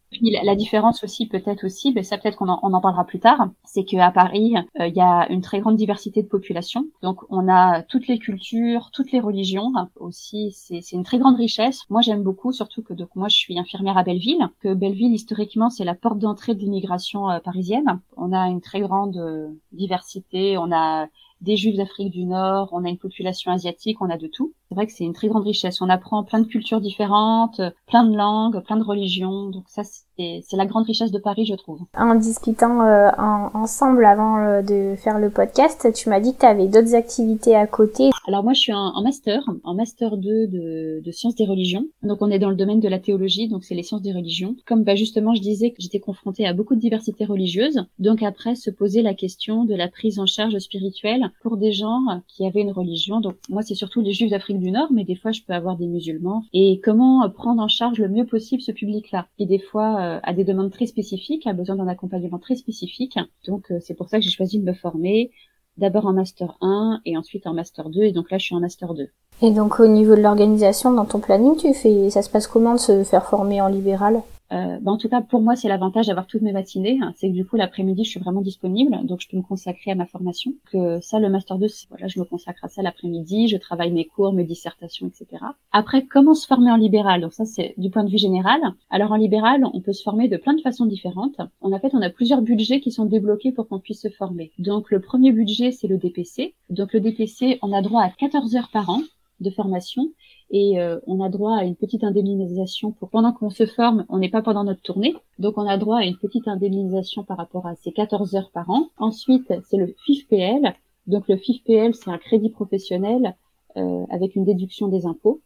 La, 0.44 0.56
différence 0.56 1.03
aussi 1.03 1.27
peut-être 1.27 1.65
aussi 1.65 1.91
mais 1.94 2.03
ça 2.03 2.17
peut-être 2.17 2.38
qu'on 2.38 2.50
en, 2.50 2.60
on 2.63 2.74
en 2.74 2.82
parlera 2.82 3.06
plus 3.06 3.20
tard 3.20 3.50
c'est 3.63 3.84
qu'à 3.84 4.12
Paris 4.12 4.56
euh, 4.79 4.88
il 4.88 4.96
y 4.96 5.01
a 5.01 5.29
une 5.29 5.41
très 5.41 5.60
grande 5.60 5.75
diversité 5.75 6.22
de 6.22 6.27
population. 6.27 6.86
Donc 7.01 7.22
on 7.29 7.48
a 7.48 7.82
toutes 7.84 8.08
les 8.08 8.20
cultures 8.20 8.89
toutes 8.91 9.12
les 9.12 9.20
religions 9.20 9.72
aussi 9.96 10.51
c'est 10.51 10.91
une 10.94 11.03
très 11.03 11.20
grande 11.20 11.38
richesse. 11.38 11.84
Moi 11.89 12.01
j'aime 12.01 12.24
beaucoup 12.24 12.51
surtout 12.51 12.84
que 12.84 12.94
donc 12.94 13.10
moi 13.15 13.27
je 13.29 13.38
suis 13.38 13.58
infirmière 13.58 13.98
à 13.98 14.03
Belleville 14.03 14.50
que 14.62 14.74
Belleville 14.74 15.13
historiquement 15.13 15.70
c'est 15.70 15.86
la 15.86 15.96
porte 15.96 16.20
d'entrée 16.20 16.56
de 16.56 16.60
l'immigration 16.60 17.27
parisienne. 17.44 18.00
On 18.15 18.34
a 18.34 18.48
une 18.48 18.62
très 18.62 18.82
grande 18.82 19.56
diversité. 19.72 20.58
On 20.58 20.72
a 20.72 21.08
des 21.41 21.58
juifs 21.58 21.75
d'Afrique 21.75 22.12
du 22.12 22.25
Nord, 22.25 22.70
on 22.72 22.86
a 22.86 22.89
une 22.89 22.98
population 22.98 23.51
asiatique, 23.51 24.01
on 24.01 24.10
a 24.10 24.17
de 24.17 24.27
tout. 24.27 24.53
C'est 24.67 24.75
vrai 24.75 24.86
que 24.86 24.91
c'est 24.91 25.03
une 25.03 25.13
très 25.13 25.27
grande 25.27 25.45
richesse. 25.45 25.81
On 25.81 25.89
apprend 25.89 26.24
plein 26.24 26.39
de 26.39 26.47
cultures 26.47 26.81
différentes, 26.81 27.62
plein 27.88 28.03
de 28.03 28.15
langues, 28.15 28.62
plein 28.63 28.77
de 28.77 28.83
religions. 28.83 29.50
Donc 29.50 29.63
ça, 29.67 29.83
c'est 29.83 30.57
la 30.57 30.65
grande 30.65 30.86
richesse 30.86 31.12
de 31.12 31.19
Paris, 31.19 31.45
je 31.45 31.55
trouve. 31.55 31.79
En 31.95 32.15
discutant 32.15 32.81
euh, 32.81 33.09
ensemble 33.53 34.03
avant 34.03 34.38
euh, 34.39 34.62
de 34.62 34.95
faire 34.97 35.19
le 35.19 35.29
podcast, 35.29 35.88
tu 35.93 36.09
m'as 36.09 36.19
dit 36.19 36.33
que 36.33 36.39
tu 36.39 36.45
avais 36.45 36.67
d'autres 36.67 36.95
activités 36.95 37.55
à 37.55 37.67
côté. 37.67 38.09
Alors 38.27 38.43
moi, 38.43 38.53
je 38.53 38.59
suis 38.59 38.74
en, 38.74 39.01
master, 39.01 39.41
en 39.63 39.74
master 39.74 40.17
2 40.17 40.47
de, 40.47 41.01
de, 41.05 41.12
sciences 41.12 41.36
des 41.36 41.45
religions. 41.45 41.86
Donc 42.03 42.21
on 42.21 42.29
est 42.29 42.39
dans 42.39 42.50
le 42.50 42.55
domaine 42.55 42.79
de 42.79 42.89
la 42.89 43.00
théologie, 43.00 43.47
donc 43.47 43.63
c'est 43.63 43.75
les 43.75 43.83
sciences 43.83 44.01
des 44.01 44.12
religions. 44.12 44.55
Comme 44.65 44.83
bah, 44.83 44.95
justement, 44.95 45.33
je 45.33 45.41
disais 45.41 45.69
que 45.71 45.77
j'étais 45.79 46.00
confrontée 46.00 46.45
à 46.45 46.53
beaucoup 46.53 46.75
de 46.75 46.81
diversité 46.81 47.24
religieuse. 47.24 47.86
Donc 48.00 48.24
après, 48.24 48.55
se 48.55 48.69
poser 48.69 49.01
la 49.03 49.13
question 49.13 49.65
de 49.65 49.75
la 49.75 49.88
prise 49.88 50.19
en 50.19 50.25
charge 50.25 50.57
spirituelle 50.57 51.31
pour 51.41 51.57
des 51.57 51.71
gens 51.71 52.21
qui 52.27 52.45
avaient 52.45 52.62
une 52.62 52.71
religion. 52.71 53.21
Donc 53.21 53.36
moi, 53.50 53.62
c'est 53.62 53.75
surtout 53.75 54.01
les 54.01 54.13
juifs 54.13 54.31
d'Afrique 54.31 54.56
du 54.57 54.71
Nord, 54.71 54.89
mais 54.91 55.03
des 55.03 55.15
fois, 55.15 55.31
je 55.31 55.41
peux 55.41 55.53
avoir 55.53 55.77
des 55.77 55.87
musulmans. 55.87 56.43
Et 56.53 56.81
comment 56.83 57.29
prendre 57.29 57.61
en 57.61 57.67
charge 57.67 57.99
le 57.99 58.09
mieux 58.09 58.25
possible 58.25 58.61
ce 58.61 58.71
public-là. 58.71 59.27
Et 59.39 59.45
des 59.45 59.59
fois, 59.59 59.99
euh, 59.99 60.19
a 60.23 60.33
des 60.33 60.43
demandes 60.43 60.71
très 60.71 60.85
spécifiques, 60.85 61.47
a 61.47 61.53
besoin 61.53 61.75
d'un 61.75 61.87
accompagnement 61.87 62.39
très 62.39 62.55
spécifique. 62.55 63.17
Donc 63.47 63.71
euh, 63.71 63.79
c'est 63.81 63.93
pour 63.93 64.09
ça 64.09 64.17
que 64.17 64.23
j'ai 64.23 64.31
choisi 64.31 64.59
de 64.59 64.65
me 64.65 64.73
former 64.73 65.31
d'abord 65.77 66.07
en 66.07 66.13
master 66.13 66.57
1 66.61 67.01
et 67.05 67.17
ensuite 67.17 67.45
en 67.45 67.53
master 67.53 67.89
2 67.89 68.01
et 68.01 68.11
donc 68.11 68.31
là 68.31 68.37
je 68.37 68.45
suis 68.45 68.55
en 68.55 68.59
master 68.59 68.93
2. 68.93 69.09
Et 69.43 69.51
donc 69.51 69.79
au 69.79 69.87
niveau 69.87 70.15
de 70.15 70.21
l'organisation 70.21 70.91
dans 70.91 71.05
ton 71.05 71.19
planning, 71.19 71.55
tu 71.55 71.73
fais 71.73 72.09
ça 72.09 72.23
se 72.23 72.29
passe 72.29 72.47
comment 72.47 72.73
de 72.73 72.79
se 72.79 73.03
faire 73.03 73.25
former 73.25 73.61
en 73.61 73.67
libéral? 73.67 74.21
Euh, 74.51 74.77
bah, 74.82 74.92
en 74.92 74.98
tout 74.98 75.10
cas, 75.10 75.22
pour 75.22 75.42
moi, 75.42 75.56
c'est 75.56 75.68
l'avantage 75.68 76.08
d'avoir 76.08 76.27
toutes 76.27 76.42
mes 76.42 76.51
matinées. 76.51 77.00
C'est 77.16 77.30
que 77.30 77.34
du 77.34 77.46
coup, 77.46 77.56
l'après-midi, 77.56 78.04
je 78.04 78.12
suis 78.12 78.20
vraiment 78.20 78.42
disponible, 78.42 79.06
donc 79.06 79.22
je 79.22 79.27
peux 79.27 79.38
me 79.38 79.42
consacrer 79.42 79.92
à 79.92 79.96
ma 79.96 80.06
formation. 80.06 80.54
Que 80.72 81.00
ça, 81.01 81.20
le 81.20 81.30
master 81.30 81.58
2, 81.58 81.68
voilà, 81.89 82.08
je 82.08 82.20
me 82.20 82.25
consacre 82.25 82.63
à 82.63 82.68
ça 82.68 82.82
l'après-midi. 82.82 83.48
Je 83.48 83.58
travaille 83.58 83.92
mes 83.92 84.06
cours, 84.06 84.34
mes 84.34 84.44
dissertations, 84.44 85.08
etc. 85.08 85.44
Après, 85.72 86.06
comment 86.06 86.34
se 86.34 86.48
former 86.48 86.72
en 86.72 86.77
libéral? 86.77 87.22
Donc 87.22 87.34
ça, 87.34 87.46
c'est 87.46 87.74
du 87.77 87.89
point 87.89 88.04
de 88.04 88.10
vue 88.10 88.18
général. 88.18 88.62
Alors 88.89 89.12
en 89.12 89.16
libéral, 89.18 89.66
on 89.74 89.82
peut 89.82 89.94
se 89.94 90.04
former 90.04 90.27
de 90.27 90.38
plein 90.38 90.54
de 90.54 90.62
façons 90.62 90.86
différentes. 90.86 91.39
En 91.62 91.80
fait, 91.80 91.94
on 91.94 92.01
a 92.01 92.10
plusieurs 92.10 92.42
budgets 92.42 92.80
qui 92.80 92.92
sont 92.92 93.06
débloqués 93.06 93.51
pour 93.51 93.68
qu'on 93.68 93.80
puisse 93.80 94.01
se 94.01 94.10
former. 94.10 94.51
Donc 94.58 94.92
le 94.92 95.01
premier 95.01 95.32
budget, 95.32 95.72
c'est 95.72 95.88
le 95.88 95.98
DPC. 95.98 96.54
Donc 96.70 96.94
le 96.94 97.00
DPC, 97.00 97.60
on 97.62 97.74
a 97.74 97.82
droit 97.82 98.01
à 98.01 98.10
14 98.10 98.56
heures 98.56 98.70
par 98.72 98.89
an 98.89 99.01
de 99.39 99.50
formation 99.50 100.10
et 100.50 100.80
euh, 100.80 101.00
on 101.08 101.20
a 101.22 101.30
droit 101.30 101.56
à 101.58 101.63
une 101.63 101.75
petite 101.75 102.04
indemnisation 102.04 102.92
pour 102.92 103.10
pendant 103.10 103.34
qu'on 103.34 103.50
se 103.50 103.66
forme, 103.66 104.06
on 104.10 104.18
n'est 104.18 104.30
pas 104.30 104.42
pendant 104.42 104.63
notre 104.63 104.82
tournée, 104.82 105.16
donc 105.39 105.58
on 105.58 105.68
a 105.68 105.77
droit 105.77 105.98
à 105.98 106.04
une 106.04 106.18
petite 106.18 106.48
indemnisation 106.48 107.24
par 107.24 107.38
rapport 107.38 107.68
à 107.68 107.75
ces 107.75 107.92
14 107.92 108.36
heures 108.36 108.51
par 108.54 108.70
an. 108.70 108.88
Ensuite, 108.98 109.54
c'est 109.66 109.77
le 109.77 109.94
FIFPL. 110.06 110.74
Donc 111.06 111.27
le 111.27 111.38
FIFPL, 111.38 111.94
c'est 111.94 112.10
un 112.10 112.18
crédit 112.18 112.50
professionnel 112.50 113.36
euh, 113.75 114.06
avec 114.10 114.36
une 114.36 114.46
déduction 114.46 114.88
des 114.88 115.06
impôts. 115.06 115.42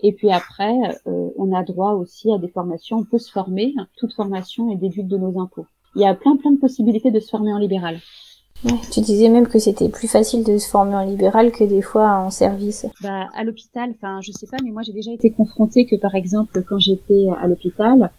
Et 0.00 0.12
puis 0.12 0.30
après, 0.30 0.74
euh, 1.06 1.30
on 1.36 1.54
a 1.54 1.62
droit 1.62 1.92
aussi 1.92 2.32
à 2.32 2.38
des 2.38 2.48
formations. 2.48 2.98
On 2.98 3.04
peut 3.04 3.18
se 3.18 3.30
former. 3.30 3.74
Toute 3.96 4.12
formation 4.12 4.70
est 4.70 4.76
déduite 4.76 5.08
de 5.08 5.16
nos 5.16 5.38
impôts. 5.38 5.66
Il 5.94 6.02
y 6.02 6.06
a 6.06 6.14
plein 6.14 6.36
plein 6.36 6.52
de 6.52 6.58
possibilités 6.58 7.10
de 7.10 7.20
se 7.20 7.30
former 7.30 7.52
en 7.52 7.58
libéral 7.58 7.98
tu 8.92 9.00
disais 9.00 9.28
même 9.28 9.46
que 9.48 9.58
c'était 9.58 9.88
plus 9.88 10.08
facile 10.08 10.44
de 10.44 10.58
se 10.58 10.68
former 10.68 10.94
en 10.94 11.04
libéral 11.04 11.52
que 11.52 11.64
des 11.64 11.82
fois 11.82 12.16
en 12.16 12.30
service. 12.30 12.86
Bah, 13.02 13.28
à 13.34 13.44
l'hôpital, 13.44 13.90
enfin, 13.90 14.20
je 14.22 14.32
sais 14.32 14.46
pas, 14.46 14.56
mais 14.64 14.70
moi 14.70 14.82
j'ai 14.82 14.92
déjà 14.92 15.12
été 15.12 15.30
confrontée 15.30 15.86
que 15.86 15.96
par 15.96 16.14
exemple, 16.14 16.62
quand 16.62 16.78
j'étais 16.78 17.26
à 17.40 17.46
l'hôpital, 17.46 18.10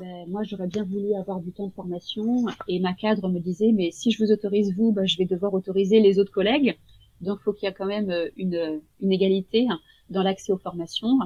ben, 0.00 0.26
moi 0.28 0.42
j'aurais 0.44 0.66
bien 0.66 0.84
voulu 0.84 1.14
avoir 1.14 1.40
du 1.40 1.52
temps 1.52 1.66
de 1.66 1.72
formation 1.72 2.46
et 2.68 2.80
ma 2.80 2.94
cadre 2.94 3.28
me 3.28 3.38
disait, 3.38 3.72
mais 3.72 3.90
si 3.92 4.10
je 4.10 4.22
vous 4.22 4.32
autorise 4.32 4.74
vous, 4.76 4.92
ben, 4.92 5.06
je 5.06 5.18
vais 5.18 5.26
devoir 5.26 5.54
autoriser 5.54 6.00
les 6.00 6.18
autres 6.18 6.32
collègues. 6.32 6.76
Donc, 7.22 7.40
faut 7.40 7.52
qu'il 7.52 7.68
y 7.68 7.70
ait 7.70 7.74
quand 7.74 7.86
même 7.86 8.10
euh, 8.10 8.28
une, 8.36 8.80
une 9.00 9.12
égalité 9.12 9.66
dans 10.10 10.22
l'accès 10.22 10.52
aux 10.52 10.58
formations. 10.58 11.18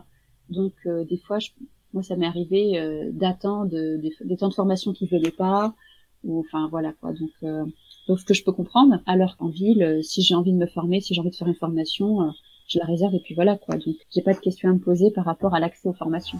Donc, 0.50 0.74
euh, 0.86 1.04
des 1.04 1.16
fois, 1.16 1.38
je, 1.38 1.50
moi, 1.92 2.02
ça 2.02 2.16
m'est 2.16 2.26
arrivé 2.26 2.78
euh, 2.78 3.10
d'attendre 3.12 3.70
des, 3.70 4.36
temps 4.36 4.48
de 4.48 4.54
formation 4.54 4.92
qu'ils 4.92 5.08
veulent 5.08 5.32
pas, 5.32 5.74
ou 6.22 6.40
enfin 6.40 6.68
voilà 6.68 6.92
quoi. 7.00 7.12
Donc, 7.12 7.70
donc, 8.08 8.20
ce 8.20 8.24
que 8.24 8.34
je 8.34 8.44
peux 8.44 8.52
comprendre, 8.52 9.00
alors 9.06 9.36
qu'en 9.36 9.48
ville, 9.48 9.82
euh, 9.82 10.02
si 10.02 10.22
j'ai 10.22 10.36
envie 10.36 10.52
de 10.52 10.58
me 10.58 10.66
former, 10.66 11.00
si 11.00 11.12
j'ai 11.12 11.20
envie 11.20 11.30
de 11.30 11.36
faire 11.36 11.48
une 11.48 11.56
formation, 11.56 12.22
euh, 12.22 12.30
je 12.68 12.78
la 12.78 12.84
réserve 12.84 13.14
et 13.14 13.20
puis 13.20 13.34
voilà 13.34 13.56
quoi. 13.56 13.76
Donc, 13.76 13.96
j'ai 14.14 14.22
pas 14.22 14.32
de 14.32 14.38
questions 14.38 14.68
à 14.70 14.72
me 14.72 14.78
poser 14.78 15.10
par 15.10 15.24
rapport 15.24 15.54
à 15.54 15.60
l'accès 15.60 15.88
aux 15.88 15.92
formations. 15.92 16.38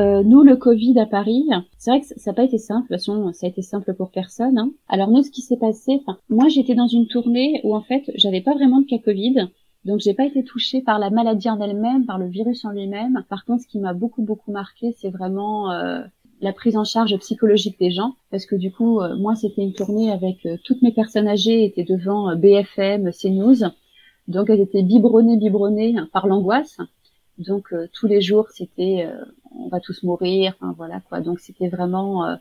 Euh, 0.00 0.22
nous, 0.24 0.42
le 0.42 0.56
Covid 0.56 0.98
à 0.98 1.06
Paris, 1.06 1.48
c'est 1.76 1.90
vrai 1.90 2.00
que 2.00 2.06
ça 2.06 2.14
n'a 2.30 2.34
pas 2.34 2.44
été 2.44 2.58
simple. 2.58 2.82
De 2.82 2.96
toute 2.96 3.04
façon, 3.04 3.32
ça 3.32 3.46
a 3.46 3.48
été 3.48 3.62
simple 3.62 3.94
pour 3.94 4.10
personne. 4.10 4.58
Hein. 4.58 4.72
Alors 4.88 5.10
nous, 5.10 5.22
ce 5.22 5.30
qui 5.30 5.42
s'est 5.42 5.56
passé, 5.56 6.00
moi, 6.28 6.48
j'étais 6.48 6.74
dans 6.74 6.86
une 6.88 7.06
tournée 7.06 7.60
où 7.62 7.76
en 7.76 7.82
fait, 7.82 8.02
j'avais 8.14 8.40
pas 8.40 8.54
vraiment 8.54 8.80
de 8.80 8.86
cas 8.86 8.98
Covid. 8.98 9.48
Donc 9.88 10.00
j'ai 10.00 10.12
pas 10.12 10.26
été 10.26 10.44
touchée 10.44 10.82
par 10.82 10.98
la 10.98 11.08
maladie 11.08 11.48
en 11.48 11.58
elle-même, 11.62 12.04
par 12.04 12.18
le 12.18 12.26
virus 12.26 12.62
en 12.66 12.72
lui-même. 12.72 13.24
Par 13.30 13.46
contre, 13.46 13.62
ce 13.62 13.66
qui 13.66 13.78
m'a 13.78 13.94
beaucoup 13.94 14.20
beaucoup 14.20 14.52
marqué, 14.52 14.94
c'est 14.98 15.08
vraiment 15.08 15.72
euh, 15.72 16.02
la 16.42 16.52
prise 16.52 16.76
en 16.76 16.84
charge 16.84 17.16
psychologique 17.16 17.78
des 17.80 17.90
gens, 17.90 18.14
parce 18.30 18.44
que 18.44 18.54
du 18.54 18.70
coup, 18.70 19.00
euh, 19.00 19.16
moi 19.16 19.34
c'était 19.34 19.62
une 19.62 19.72
tournée 19.72 20.12
avec 20.12 20.44
euh, 20.44 20.58
toutes 20.62 20.82
mes 20.82 20.92
personnes 20.92 21.26
âgées 21.26 21.64
étaient 21.64 21.84
devant 21.84 22.36
BFM, 22.36 23.10
CNews, 23.12 23.70
donc 24.26 24.50
elles 24.50 24.60
étaient 24.60 24.82
biberonnées, 24.82 25.38
biberonnées 25.38 25.96
par 26.12 26.26
l'angoisse. 26.26 26.76
Donc 27.38 27.72
tous 27.94 28.06
les 28.06 28.20
jours 28.20 28.48
c'était 28.50 29.08
on 29.56 29.68
va 29.68 29.80
tous 29.80 30.02
mourir, 30.02 30.52
enfin 30.60 30.74
voilà 30.76 31.00
quoi. 31.00 31.22
Donc 31.22 31.40
c'était 31.40 31.68
vraiment 31.68 32.36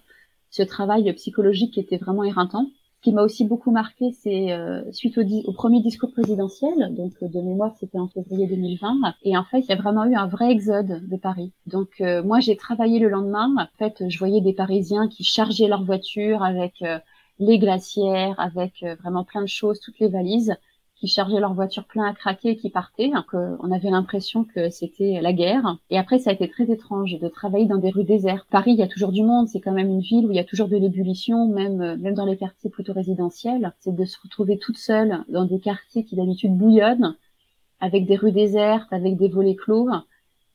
ce 0.50 0.64
travail 0.64 1.14
psychologique 1.14 1.76
qui 1.76 1.80
était 1.80 1.98
vraiment 1.98 2.26
éreintant. 2.26 2.68
Qui 3.08 3.14
m'a 3.14 3.24
aussi 3.24 3.46
beaucoup 3.46 3.72
marqué, 3.72 4.12
c'est 4.12 4.52
euh, 4.52 4.82
suite 4.92 5.18
au, 5.18 5.22
au, 5.22 5.54
premier 5.54 5.80
discours 5.80 6.12
présidentiel, 6.12 6.94
donc 6.94 7.14
euh, 7.24 7.30
de 7.30 7.40
mémoire 7.40 7.74
c'était 7.80 8.00
en 8.00 8.10
février 8.10 8.48
2020, 8.48 9.14
et 9.24 9.38
en 9.38 9.46
fait 9.46 9.60
il 9.60 9.70
y 9.70 9.72
a 9.72 9.78
vraiment 9.78 10.04
eu 10.04 10.16
un 10.16 10.28
vrai 10.28 10.52
exode 10.52 11.08
de 11.08 11.16
Paris. 11.16 11.54
Donc 11.68 11.88
euh, 12.02 12.22
moi 12.22 12.42
j'ai 12.42 12.58
travaillé 12.58 13.00
le 13.00 13.08
lendemain, 13.08 13.56
en 13.58 13.78
fait 13.78 14.04
je 14.10 14.20
voyais 14.20 14.42
des 14.42 14.52
Parisiens 14.52 15.08
qui 15.08 15.24
chargeaient 15.24 15.70
leurs 15.70 15.86
voitures 15.86 16.44
avec 16.44 16.84
les 17.40 17.60
glacières, 17.60 18.38
avec 18.42 18.84
vraiment 19.02 19.24
plein 19.24 19.42
de 19.42 19.48
choses, 19.48 19.80
toutes 19.80 20.00
les 20.00 20.10
valises, 20.10 20.58
qui 21.00 21.08
chargeaient 21.08 21.40
leur 21.40 21.54
voiture 21.54 21.86
plein 21.86 22.06
à 22.06 22.14
craquer 22.14 22.50
et 22.50 22.58
qui 22.58 22.70
partaient. 22.70 23.10
Donc, 23.10 23.34
on 23.34 23.72
avait 23.72 23.90
l'impression 23.90 24.44
que 24.44 24.70
c'était 24.70 25.20
la 25.22 25.32
guerre. 25.32 25.78
Et 25.90 25.98
après, 25.98 26.20
ça 26.20 26.32
a 26.32 26.34
été 26.34 26.50
très 26.50 26.72
étrange 26.72 27.20
de 27.20 27.28
travailler 27.28 27.66
dans 27.66 27.78
des 27.78 27.92
rues 27.92 28.04
désertes. 28.04 28.48
Paris, 28.50 28.72
il 28.72 28.80
y 28.80 28.84
a 28.84 28.88
toujours 28.88 29.12
du 29.12 29.24
monde. 29.24 29.48
C'est 29.48 29.60
quand 29.60 29.72
même 29.72 29.90
une 29.90 30.02
ville 30.02 30.26
où 30.26 30.32
il 30.32 30.36
y 30.36 30.40
a 30.40 30.44
toujours 30.44 30.68
de 30.68 30.78
l'ébullition, 30.78 31.48
même, 31.48 31.98
même 31.98 32.16
dans 32.16 32.26
les 32.26 32.38
quartiers 32.38 32.70
plutôt 32.70 32.94
résidentiels. 32.94 33.74
C'est 33.80 33.96
de 33.96 34.06
se 34.06 34.18
retrouver 34.24 34.58
toute 34.58 34.78
seule 34.78 35.24
dans 35.30 35.46
des 35.46 35.60
quartiers 35.60 36.04
qui 36.04 36.16
d'habitude 36.16 36.58
bouillonnent, 36.58 37.16
avec 37.80 38.08
des 38.08 38.16
rues 38.16 38.32
désertes, 38.32 38.92
avec 38.92 39.18
des 39.18 39.30
volets 39.30 39.56
clos. 39.56 39.90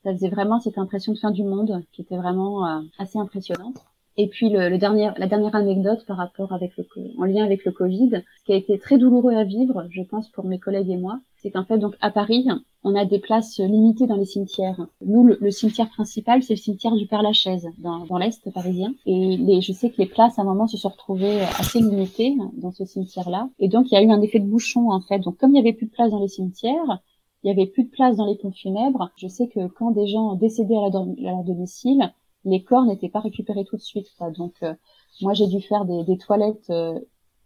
Ça 0.03 0.13
faisait 0.13 0.29
vraiment 0.29 0.59
cette 0.59 0.79
impression 0.79 1.13
de 1.13 1.19
fin 1.19 1.31
du 1.31 1.45
monde 1.45 1.85
qui 1.93 2.03
était 2.03 2.17
vraiment 2.17 2.67
euh, 2.67 2.81
assez 2.99 3.19
impressionnante. 3.19 3.92
Et 4.17 4.29
puis 4.29 4.51
le, 4.51 4.69
le, 4.69 4.79
dernier, 4.79 5.11
la 5.17 5.27
dernière 5.27 5.55
anecdote 5.55 6.05
par 6.07 6.19
rapport 6.19 6.53
avec 6.53 6.77
le, 6.77 6.85
en 7.19 7.25
lien 7.25 7.45
avec 7.45 7.65
le 7.65 7.73
Covid, 7.73 8.23
ce 8.39 8.45
qui 8.45 8.53
a 8.53 8.57
été 8.57 8.79
très 8.79 8.99
douloureux 8.99 9.35
à 9.35 9.45
vivre, 9.45 9.87
je 9.91 10.03
pense 10.03 10.29
pour 10.29 10.45
mes 10.45 10.59
collègues 10.59 10.91
et 10.91 10.97
moi, 10.97 11.21
c'est 11.37 11.51
qu'en 11.51 11.65
fait 11.65 11.79
donc 11.79 11.95
à 12.01 12.11
Paris, 12.11 12.47
on 12.85 12.95
a 12.95 13.05
des 13.07 13.19
places 13.19 13.59
limitées 13.59 14.07
dans 14.07 14.17
les 14.17 14.27
cimetières. 14.27 14.87
Nous, 15.05 15.25
le, 15.25 15.51
cimetière 15.51 15.89
principal, 15.89 16.43
c'est 16.43 16.55
le 16.55 16.59
cimetière 16.59 16.95
du 16.95 17.07
Père 17.07 17.23
Lachaise 17.23 17.69
dans, 17.79 18.05
dans 18.07 18.19
l'est 18.19 18.51
parisien. 18.53 18.93
Et 19.07 19.37
les, 19.37 19.61
je 19.61 19.73
sais 19.73 19.91
que 19.91 19.97
les 19.99 20.07
places 20.07 20.39
à 20.39 20.43
un 20.43 20.45
moment 20.45 20.67
se 20.67 20.77
sont 20.77 20.91
retrouvées 20.91 21.41
assez 21.59 21.81
limitées 21.81 22.37
dans 22.59 22.73
ce 22.73 22.85
cimetière-là. 22.85 23.49
Et 23.61 23.69
donc 23.69 23.91
il 23.91 23.95
y 23.95 23.97
a 23.97 24.03
eu 24.03 24.11
un 24.11 24.21
effet 24.21 24.41
de 24.41 24.47
bouchon 24.47 24.91
en 24.91 25.01
fait. 25.01 25.21
Donc 25.21 25.39
comme 25.39 25.53
il 25.53 25.57
y 25.57 25.61
avait 25.61 25.73
plus 25.73 25.87
de 25.87 25.93
place 25.93 26.11
dans 26.11 26.21
les 26.21 26.29
cimetières, 26.29 27.01
il 27.45 27.49
y 27.49 27.51
avait 27.51 27.67
plus 27.67 27.85
de 27.85 27.91
place 27.91 28.17
dans 28.17 28.27
les 28.27 28.37
ponts 28.37 28.53
funèbres. 28.53 29.11
Je 29.17 29.27
sais 29.27 29.49
que 29.49 29.67
quand 29.69 29.91
des 29.91 30.07
gens 30.07 30.35
décédaient 30.35 30.77
à, 30.77 30.87
à 30.87 31.05
leur 31.19 31.45
domicile, 31.45 32.13
les 32.45 32.63
corps 32.63 32.85
n'étaient 32.85 33.09
pas 33.09 33.21
récupérés 33.21 33.65
tout 33.65 33.77
de 33.77 33.83
suite. 33.83 34.09
Quoi. 34.19 34.31
Donc 34.31 34.55
euh, 34.63 34.75
moi 35.21 35.35
j'ai 35.35 35.47
dû 35.47 35.61
faire 35.61 35.85
des, 35.85 36.05
des 36.05 36.19
toilettes 36.19 36.71
euh, 36.71 36.99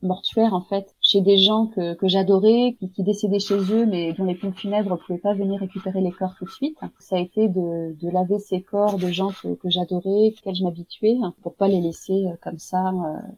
mortuaires 0.03 0.55
en 0.55 0.61
fait 0.61 0.95
chez 1.01 1.21
des 1.21 1.39
gens 1.39 1.67
que, 1.69 1.95
que 1.95 2.07
j'adorais, 2.07 2.77
qui, 2.79 2.91
qui, 2.91 3.03
décédaient 3.03 3.39
chez 3.39 3.57
eux, 3.57 3.87
mais 3.87 4.13
dont 4.13 4.25
les 4.25 4.35
pompes 4.35 4.57
funèbres 4.57 4.99
pouvaient 4.99 5.19
pas 5.19 5.35
venir 5.35 5.59
récupérer 5.61 6.01
les 6.01 6.13
corps 6.13 6.35
tout 6.39 6.45
de 6.45 6.51
suite. 6.51 6.79
Ça 6.99 7.17
a 7.17 7.19
été 7.19 7.49
de, 7.49 7.97
de 7.99 8.11
laver 8.11 8.39
ces 8.39 8.61
corps 8.63 8.99
de 8.99 9.09
gens 9.09 9.31
que, 9.43 9.55
que 9.55 9.71
j'adorais, 9.71 10.29
auxquels 10.29 10.55
je 10.55 10.65
m'habituais, 10.65 11.17
pour 11.43 11.55
pas 11.55 11.69
les 11.69 11.81
laisser 11.81 12.27
euh, 12.27 12.37
comme 12.43 12.59
ça 12.59 12.93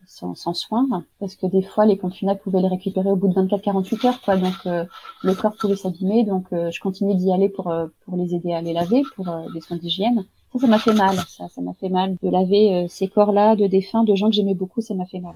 sans, 0.07 0.35
sans 0.35 0.55
soin, 0.55 1.05
parce 1.21 1.37
que 1.37 1.47
des 1.47 1.62
fois 1.62 1.87
les 1.87 1.97
pompes 1.97 2.15
funèbres 2.15 2.41
pouvaient 2.41 2.62
les 2.62 2.69
récupérer 2.69 3.11
au 3.11 3.17
bout 3.17 3.29
de 3.29 3.35
24-48 3.35 4.07
heures, 4.07 4.21
quoi. 4.21 4.37
Donc 4.37 4.65
le 4.65 5.35
corps 5.35 5.55
pouvait 5.57 5.77
s'abîmer, 5.77 6.25
donc 6.25 6.47
je 6.50 6.81
continuais 6.81 7.15
d'y 7.15 7.33
aller 7.33 7.49
pour 7.49 7.73
pour 8.05 8.17
les 8.17 8.35
aider 8.35 8.53
à 8.53 8.62
les 8.62 8.73
laver, 8.73 9.03
pour 9.15 9.27
des 9.53 9.61
soins 9.61 9.77
d'hygiène. 9.77 10.27
Ça, 10.52 10.59
ça 10.59 10.67
m'a 10.67 10.78
fait 10.78 10.95
mal. 10.95 11.17
Ça, 11.28 11.49
ça 11.49 11.61
m'a 11.61 11.75
fait 11.75 11.88
mal 11.88 12.17
de 12.23 12.31
laver 12.31 12.75
euh, 12.75 12.87
ces 12.88 13.09
corps-là 13.09 13.55
de 13.55 13.67
défunts, 13.67 14.05
de 14.05 14.14
gens 14.14 14.28
que 14.28 14.35
j'aimais 14.35 14.55
beaucoup. 14.55 14.81
Ça 14.81 14.95
m'a 14.95 15.07
fait 15.07 15.21
mal. 15.21 15.35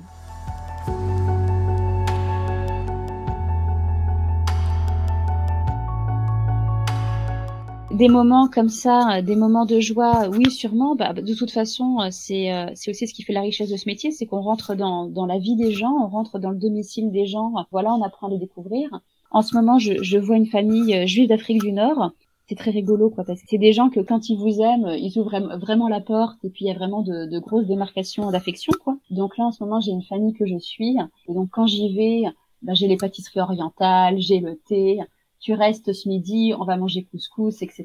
des 7.92 8.08
moments 8.08 8.48
comme 8.48 8.70
ça, 8.70 9.20
des 9.20 9.36
moments 9.36 9.66
de 9.66 9.78
joie, 9.78 10.28
oui, 10.30 10.50
sûrement. 10.50 10.96
Bah, 10.96 11.12
de 11.12 11.34
toute 11.34 11.50
façon, 11.50 11.98
c'est 12.10 12.50
c'est 12.74 12.90
aussi 12.90 13.06
ce 13.06 13.12
qui 13.14 13.22
fait 13.22 13.34
la 13.34 13.42
richesse 13.42 13.70
de 13.70 13.76
ce 13.76 13.86
métier, 13.86 14.10
c'est 14.10 14.26
qu'on 14.26 14.40
rentre 14.40 14.74
dans, 14.74 15.06
dans 15.06 15.26
la 15.26 15.38
vie 15.38 15.56
des 15.56 15.72
gens, 15.72 15.92
on 15.92 16.08
rentre 16.08 16.38
dans 16.38 16.50
le 16.50 16.56
domicile 16.56 17.12
des 17.12 17.26
gens. 17.26 17.52
Voilà, 17.70 17.92
on 17.92 18.02
apprend 18.02 18.28
à 18.28 18.30
les 18.30 18.38
découvrir. 18.38 18.88
En 19.30 19.42
ce 19.42 19.54
moment, 19.54 19.78
je, 19.78 20.02
je 20.02 20.18
vois 20.18 20.36
une 20.36 20.46
famille 20.46 21.06
juive 21.06 21.28
d'Afrique 21.28 21.60
du 21.60 21.72
Nord 21.72 22.12
c'est 22.52 22.58
très 22.58 22.70
rigolo 22.70 23.08
quoi 23.08 23.24
parce 23.24 23.40
que 23.40 23.46
c'est 23.48 23.56
des 23.56 23.72
gens 23.72 23.88
que 23.88 24.00
quand 24.00 24.28
ils 24.28 24.36
vous 24.36 24.60
aiment 24.60 24.94
ils 24.98 25.18
ouvrent 25.18 25.40
vraiment 25.58 25.88
la 25.88 26.02
porte 26.02 26.44
et 26.44 26.50
puis 26.50 26.66
il 26.66 26.68
y 26.68 26.70
a 26.70 26.74
vraiment 26.74 27.00
de, 27.00 27.38
grosses 27.38 27.66
démarcations 27.66 28.30
d'affection 28.30 28.72
quoi. 28.84 28.98
Donc 29.10 29.38
là 29.38 29.44
en 29.44 29.52
ce 29.52 29.64
moment 29.64 29.80
j'ai 29.80 29.92
une 29.92 30.02
famille 30.02 30.34
que 30.34 30.44
je 30.44 30.58
suis 30.58 30.98
et 31.28 31.32
donc 31.32 31.48
quand 31.50 31.66
j'y 31.66 31.94
vais 31.94 32.24
ben, 32.60 32.74
j'ai 32.74 32.88
les 32.88 32.98
pâtisseries 32.98 33.40
orientales 33.40 34.18
j'ai 34.18 34.40
le 34.40 34.56
thé 34.68 34.98
tu 35.40 35.54
restes 35.54 35.94
ce 35.94 36.06
midi 36.10 36.52
on 36.58 36.66
va 36.66 36.76
manger 36.76 37.04
couscous 37.04 37.62
etc 37.62 37.84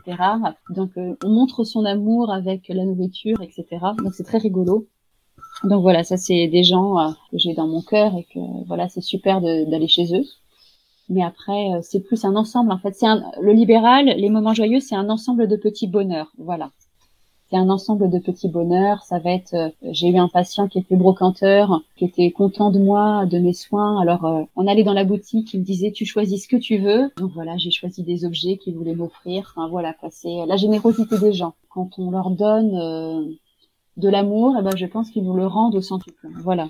donc 0.70 0.92
euh, 0.98 1.16
on 1.24 1.30
montre 1.30 1.64
son 1.64 1.86
amour 1.86 2.30
avec 2.30 2.68
la 2.68 2.84
nourriture 2.84 3.42
etc 3.42 3.64
donc 4.04 4.14
c'est 4.14 4.26
très 4.26 4.38
rigolo. 4.38 4.88
Donc 5.64 5.82
voilà 5.82 6.04
ça 6.04 6.18
c'est 6.18 6.48
des 6.48 6.64
gens 6.64 7.00
euh, 7.00 7.12
que 7.32 7.38
j'ai 7.38 7.54
dans 7.54 7.68
mon 7.68 7.82
cœur 7.82 8.18
et 8.18 8.26
que 8.26 8.40
voilà 8.68 8.90
c'est 8.90 9.02
super 9.02 9.40
d'aller 9.40 9.88
chez 9.88 10.14
eux 10.14 10.26
mais 11.10 11.24
après 11.24 11.74
euh, 11.74 11.80
c'est 11.82 12.02
plus 12.02 12.26
un 12.26 12.36
ensemble 12.36 12.72
en 12.72 12.78
fait. 12.78 12.94
C'est 12.96 13.08
le 13.42 13.54
libéral 13.54 14.06
les 14.06 14.30
moments 14.30 14.54
joyeux 14.54 14.80
c'est 14.80 14.96
un 14.96 15.10
ensemble 15.10 15.48
de 15.48 15.56
petits 15.56 15.88
bonheurs. 15.88 16.32
Voilà. 16.38 16.72
C'est 17.50 17.56
un 17.56 17.70
ensemble 17.70 18.10
de 18.10 18.20
petits 18.20 18.50
bonheurs. 18.50 19.04
Ça 19.04 19.20
va 19.20 19.32
être 19.32 19.54
euh, 19.54 19.70
j'ai 19.92 20.10
eu 20.10 20.18
un 20.18 20.28
patient 20.28 20.68
qui 20.68 20.80
était 20.80 20.96
brocanteur 20.96 21.82
qui 21.96 22.06
était 22.06 22.32
content 22.32 22.72
de 22.72 22.80
moi 22.80 23.26
de 23.26 23.40
mes 23.40 23.54
soins. 23.54 24.02
Alors 24.02 24.26
euh, 24.26 24.44
on 24.56 24.68
allait 24.68 24.84
dans 24.84 24.94
la 24.94 25.06
boutique 25.06 25.54
il 25.54 25.62
me 25.62 25.66
disait 25.66 25.92
tu 25.92 26.06
choisis 26.06 26.44
ce 26.44 26.48
que 26.48 26.58
tu 26.58 26.78
veux. 26.78 27.12
Donc 27.18 27.32
voilà 27.34 27.58
j'ai 27.58 27.72
choisi 27.72 28.04
des 28.04 28.26
objets 28.26 28.58
qu'il 28.58 28.76
voulait 28.76 28.96
m'offrir. 28.96 29.54
Enfin 29.56 29.70
voilà 29.70 29.96
c'est 30.12 30.46
la 30.46 30.58
générosité 30.58 31.18
des 31.20 31.34
gens. 31.34 31.54
Quand 31.70 31.90
on 32.00 32.12
leur 32.12 32.32
donne 32.32 33.38
de 33.98 34.10
l'amour 34.10 34.56
eh 34.60 34.64
ben 34.64 34.76
je 34.76 34.86
pense 34.86 35.10
qu'ils 35.10 35.24
nous 35.24 35.36
le 35.36 35.48
rendent 35.48 35.76
au 35.76 35.82
centuple. 35.82 36.28
Voilà 36.44 36.68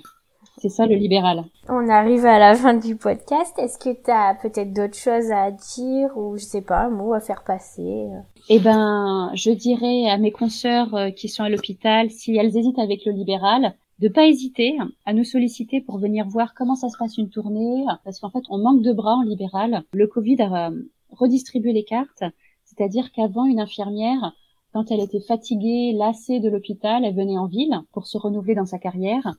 c'est 0.58 0.68
ça 0.68 0.86
le 0.86 0.94
libéral. 0.96 1.44
On 1.68 1.88
arrive 1.88 2.26
à 2.26 2.38
la 2.38 2.54
fin 2.54 2.74
du 2.74 2.96
podcast. 2.96 3.54
Est-ce 3.58 3.78
que 3.78 3.90
tu 3.90 4.10
as 4.10 4.34
peut-être 4.34 4.72
d'autres 4.72 4.96
choses 4.96 5.30
à 5.30 5.50
dire 5.50 6.16
ou 6.16 6.36
je 6.36 6.44
sais 6.44 6.62
pas, 6.62 6.86
un 6.86 6.90
mot 6.90 7.14
à 7.14 7.20
faire 7.20 7.44
passer 7.44 8.06
Eh 8.48 8.58
ben, 8.58 9.30
je 9.34 9.50
dirais 9.50 10.10
à 10.10 10.18
mes 10.18 10.32
consoeurs 10.32 10.94
euh, 10.94 11.10
qui 11.10 11.28
sont 11.28 11.44
à 11.44 11.48
l'hôpital, 11.48 12.10
si 12.10 12.36
elles 12.36 12.56
hésitent 12.56 12.78
avec 12.78 13.04
le 13.04 13.12
libéral, 13.12 13.74
de 13.98 14.08
pas 14.08 14.26
hésiter 14.26 14.76
à 15.06 15.12
nous 15.12 15.24
solliciter 15.24 15.80
pour 15.80 15.98
venir 15.98 16.26
voir 16.28 16.54
comment 16.54 16.76
ça 16.76 16.88
se 16.88 16.96
passe 16.98 17.18
une 17.18 17.30
tournée, 17.30 17.84
parce 18.04 18.20
qu'en 18.20 18.30
fait, 18.30 18.44
on 18.48 18.58
manque 18.58 18.82
de 18.82 18.92
bras 18.92 19.14
en 19.14 19.22
libéral. 19.22 19.82
Le 19.92 20.06
Covid 20.06 20.40
a 20.42 20.68
euh, 20.68 20.82
redistribué 21.10 21.72
les 21.72 21.84
cartes, 21.84 22.22
c'est-à-dire 22.64 23.10
qu'avant, 23.12 23.44
une 23.44 23.60
infirmière, 23.60 24.34
quand 24.72 24.90
elle 24.90 25.00
était 25.00 25.20
fatiguée, 25.20 25.92
lassée 25.96 26.40
de 26.40 26.48
l'hôpital, 26.48 27.04
elle 27.04 27.14
venait 27.14 27.38
en 27.38 27.46
ville 27.46 27.80
pour 27.92 28.06
se 28.06 28.18
renouveler 28.18 28.54
dans 28.54 28.66
sa 28.66 28.78
carrière. 28.78 29.34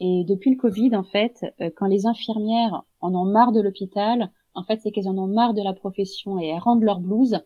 Et 0.00 0.24
depuis 0.24 0.50
le 0.50 0.56
Covid, 0.56 0.96
en 0.96 1.04
fait, 1.04 1.44
euh, 1.60 1.70
quand 1.76 1.86
les 1.86 2.06
infirmières 2.06 2.82
en 3.00 3.14
ont 3.14 3.26
marre 3.26 3.52
de 3.52 3.60
l'hôpital, 3.60 4.30
en 4.54 4.64
fait, 4.64 4.80
c'est 4.82 4.90
qu'elles 4.90 5.08
en 5.08 5.18
ont 5.18 5.26
marre 5.26 5.54
de 5.54 5.62
la 5.62 5.74
profession 5.74 6.40
et 6.40 6.46
elles 6.48 6.58
rendent 6.58 6.82
leur 6.82 7.00
blouse. 7.00 7.38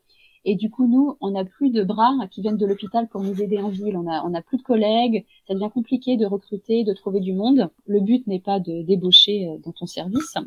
Et 0.47 0.57
du 0.57 0.71
coup, 0.71 0.87
nous, 0.87 1.17
on 1.21 1.31
n'a 1.31 1.45
plus 1.45 1.71
de 1.71 1.83
bras 1.83 2.13
qui 2.31 2.43
viennent 2.43 2.59
de 2.59 2.67
l'hôpital 2.67 3.09
pour 3.09 3.23
nous 3.23 3.41
aider 3.43 3.59
en 3.59 3.71
ville. 3.71 3.97
On 3.97 4.07
a, 4.07 4.23
on 4.25 4.35
a 4.35 4.43
plus 4.43 4.59
de 4.59 4.63
collègues. 4.63 5.25
Ça 5.49 5.55
devient 5.55 5.71
compliqué 5.73 6.17
de 6.17 6.27
recruter, 6.27 6.85
de 6.85 6.93
trouver 6.93 7.21
du 7.21 7.33
monde. 7.33 7.71
Le 7.87 8.01
but 8.01 8.27
n'est 8.27 8.41
pas 8.41 8.61
de 8.61 8.83
débaucher 8.83 9.49
euh, 9.49 9.59
dans 9.65 9.73
ton 9.73 9.87
service. 9.87 10.35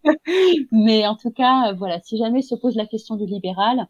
Mais 0.72 1.06
en 1.06 1.14
tout 1.14 1.30
cas, 1.30 1.72
voilà, 1.72 2.00
si 2.00 2.16
jamais 2.16 2.42
se 2.42 2.56
pose 2.56 2.74
la 2.74 2.86
question 2.86 3.14
du 3.16 3.26
libéral, 3.26 3.86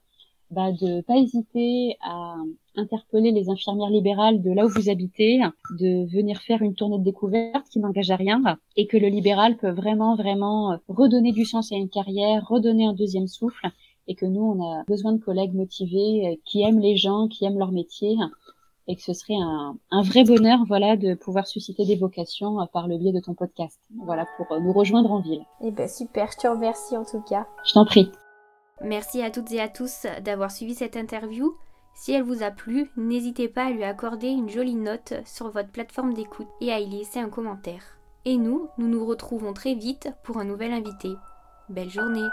bah, 0.50 0.72
de 0.72 1.00
pas 1.02 1.16
hésiter 1.16 1.96
à 2.02 2.36
interpeller 2.76 3.30
les 3.30 3.50
infirmières 3.50 3.90
libérales 3.90 4.42
de 4.42 4.50
là 4.50 4.66
où 4.66 4.68
vous 4.68 4.88
habitez, 4.88 5.40
de 5.70 6.10
venir 6.12 6.40
faire 6.40 6.62
une 6.62 6.74
tournée 6.74 6.98
de 6.98 7.04
découverte 7.04 7.68
qui 7.70 7.78
n'engage 7.78 8.10
à 8.10 8.16
rien 8.16 8.42
et 8.76 8.86
que 8.86 8.96
le 8.96 9.08
libéral 9.08 9.56
peut 9.56 9.70
vraiment, 9.70 10.16
vraiment 10.16 10.78
redonner 10.88 11.32
du 11.32 11.44
sens 11.44 11.72
à 11.72 11.76
une 11.76 11.88
carrière, 11.88 12.46
redonner 12.48 12.86
un 12.86 12.94
deuxième 12.94 13.26
souffle 13.26 13.70
et 14.08 14.14
que 14.14 14.26
nous, 14.26 14.42
on 14.42 14.64
a 14.64 14.84
besoin 14.88 15.12
de 15.12 15.22
collègues 15.22 15.54
motivés 15.54 16.40
qui 16.44 16.62
aiment 16.62 16.80
les 16.80 16.96
gens, 16.96 17.28
qui 17.28 17.44
aiment 17.44 17.58
leur 17.58 17.72
métier 17.72 18.16
et 18.88 18.96
que 18.96 19.02
ce 19.02 19.12
serait 19.12 19.36
un, 19.36 19.76
un 19.92 20.02
vrai 20.02 20.24
bonheur, 20.24 20.58
voilà, 20.66 20.96
de 20.96 21.14
pouvoir 21.14 21.46
susciter 21.46 21.84
des 21.84 21.94
vocations 21.94 22.66
par 22.72 22.88
le 22.88 22.98
biais 22.98 23.12
de 23.12 23.20
ton 23.20 23.34
podcast. 23.34 23.78
Voilà, 24.04 24.26
pour 24.36 24.60
nous 24.60 24.72
rejoindre 24.72 25.12
en 25.12 25.20
ville. 25.20 25.44
Eh 25.62 25.70
ben, 25.70 25.88
super. 25.88 26.28
Je 26.32 26.38
te 26.38 26.48
remercie 26.48 26.96
en 26.96 27.04
tout 27.04 27.20
cas. 27.20 27.46
Je 27.64 27.72
t'en 27.72 27.84
prie. 27.84 28.10
Merci 28.82 29.22
à 29.22 29.30
toutes 29.30 29.52
et 29.52 29.60
à 29.60 29.68
tous 29.68 30.06
d'avoir 30.22 30.50
suivi 30.50 30.74
cette 30.74 30.96
interview. 30.96 31.56
Si 31.94 32.12
elle 32.12 32.22
vous 32.22 32.42
a 32.42 32.50
plu, 32.50 32.90
n'hésitez 32.96 33.48
pas 33.48 33.66
à 33.66 33.70
lui 33.70 33.84
accorder 33.84 34.28
une 34.28 34.48
jolie 34.48 34.74
note 34.74 35.14
sur 35.24 35.50
votre 35.50 35.70
plateforme 35.70 36.14
d'écoute 36.14 36.48
et 36.60 36.72
à 36.72 36.78
y 36.78 36.88
laisser 36.88 37.18
un 37.18 37.28
commentaire. 37.28 37.98
Et 38.24 38.36
nous, 38.36 38.68
nous 38.78 38.88
nous 38.88 39.04
retrouvons 39.04 39.52
très 39.52 39.74
vite 39.74 40.08
pour 40.22 40.38
un 40.38 40.44
nouvel 40.44 40.72
invité. 40.72 41.10
Belle 41.68 41.90
journée 41.90 42.26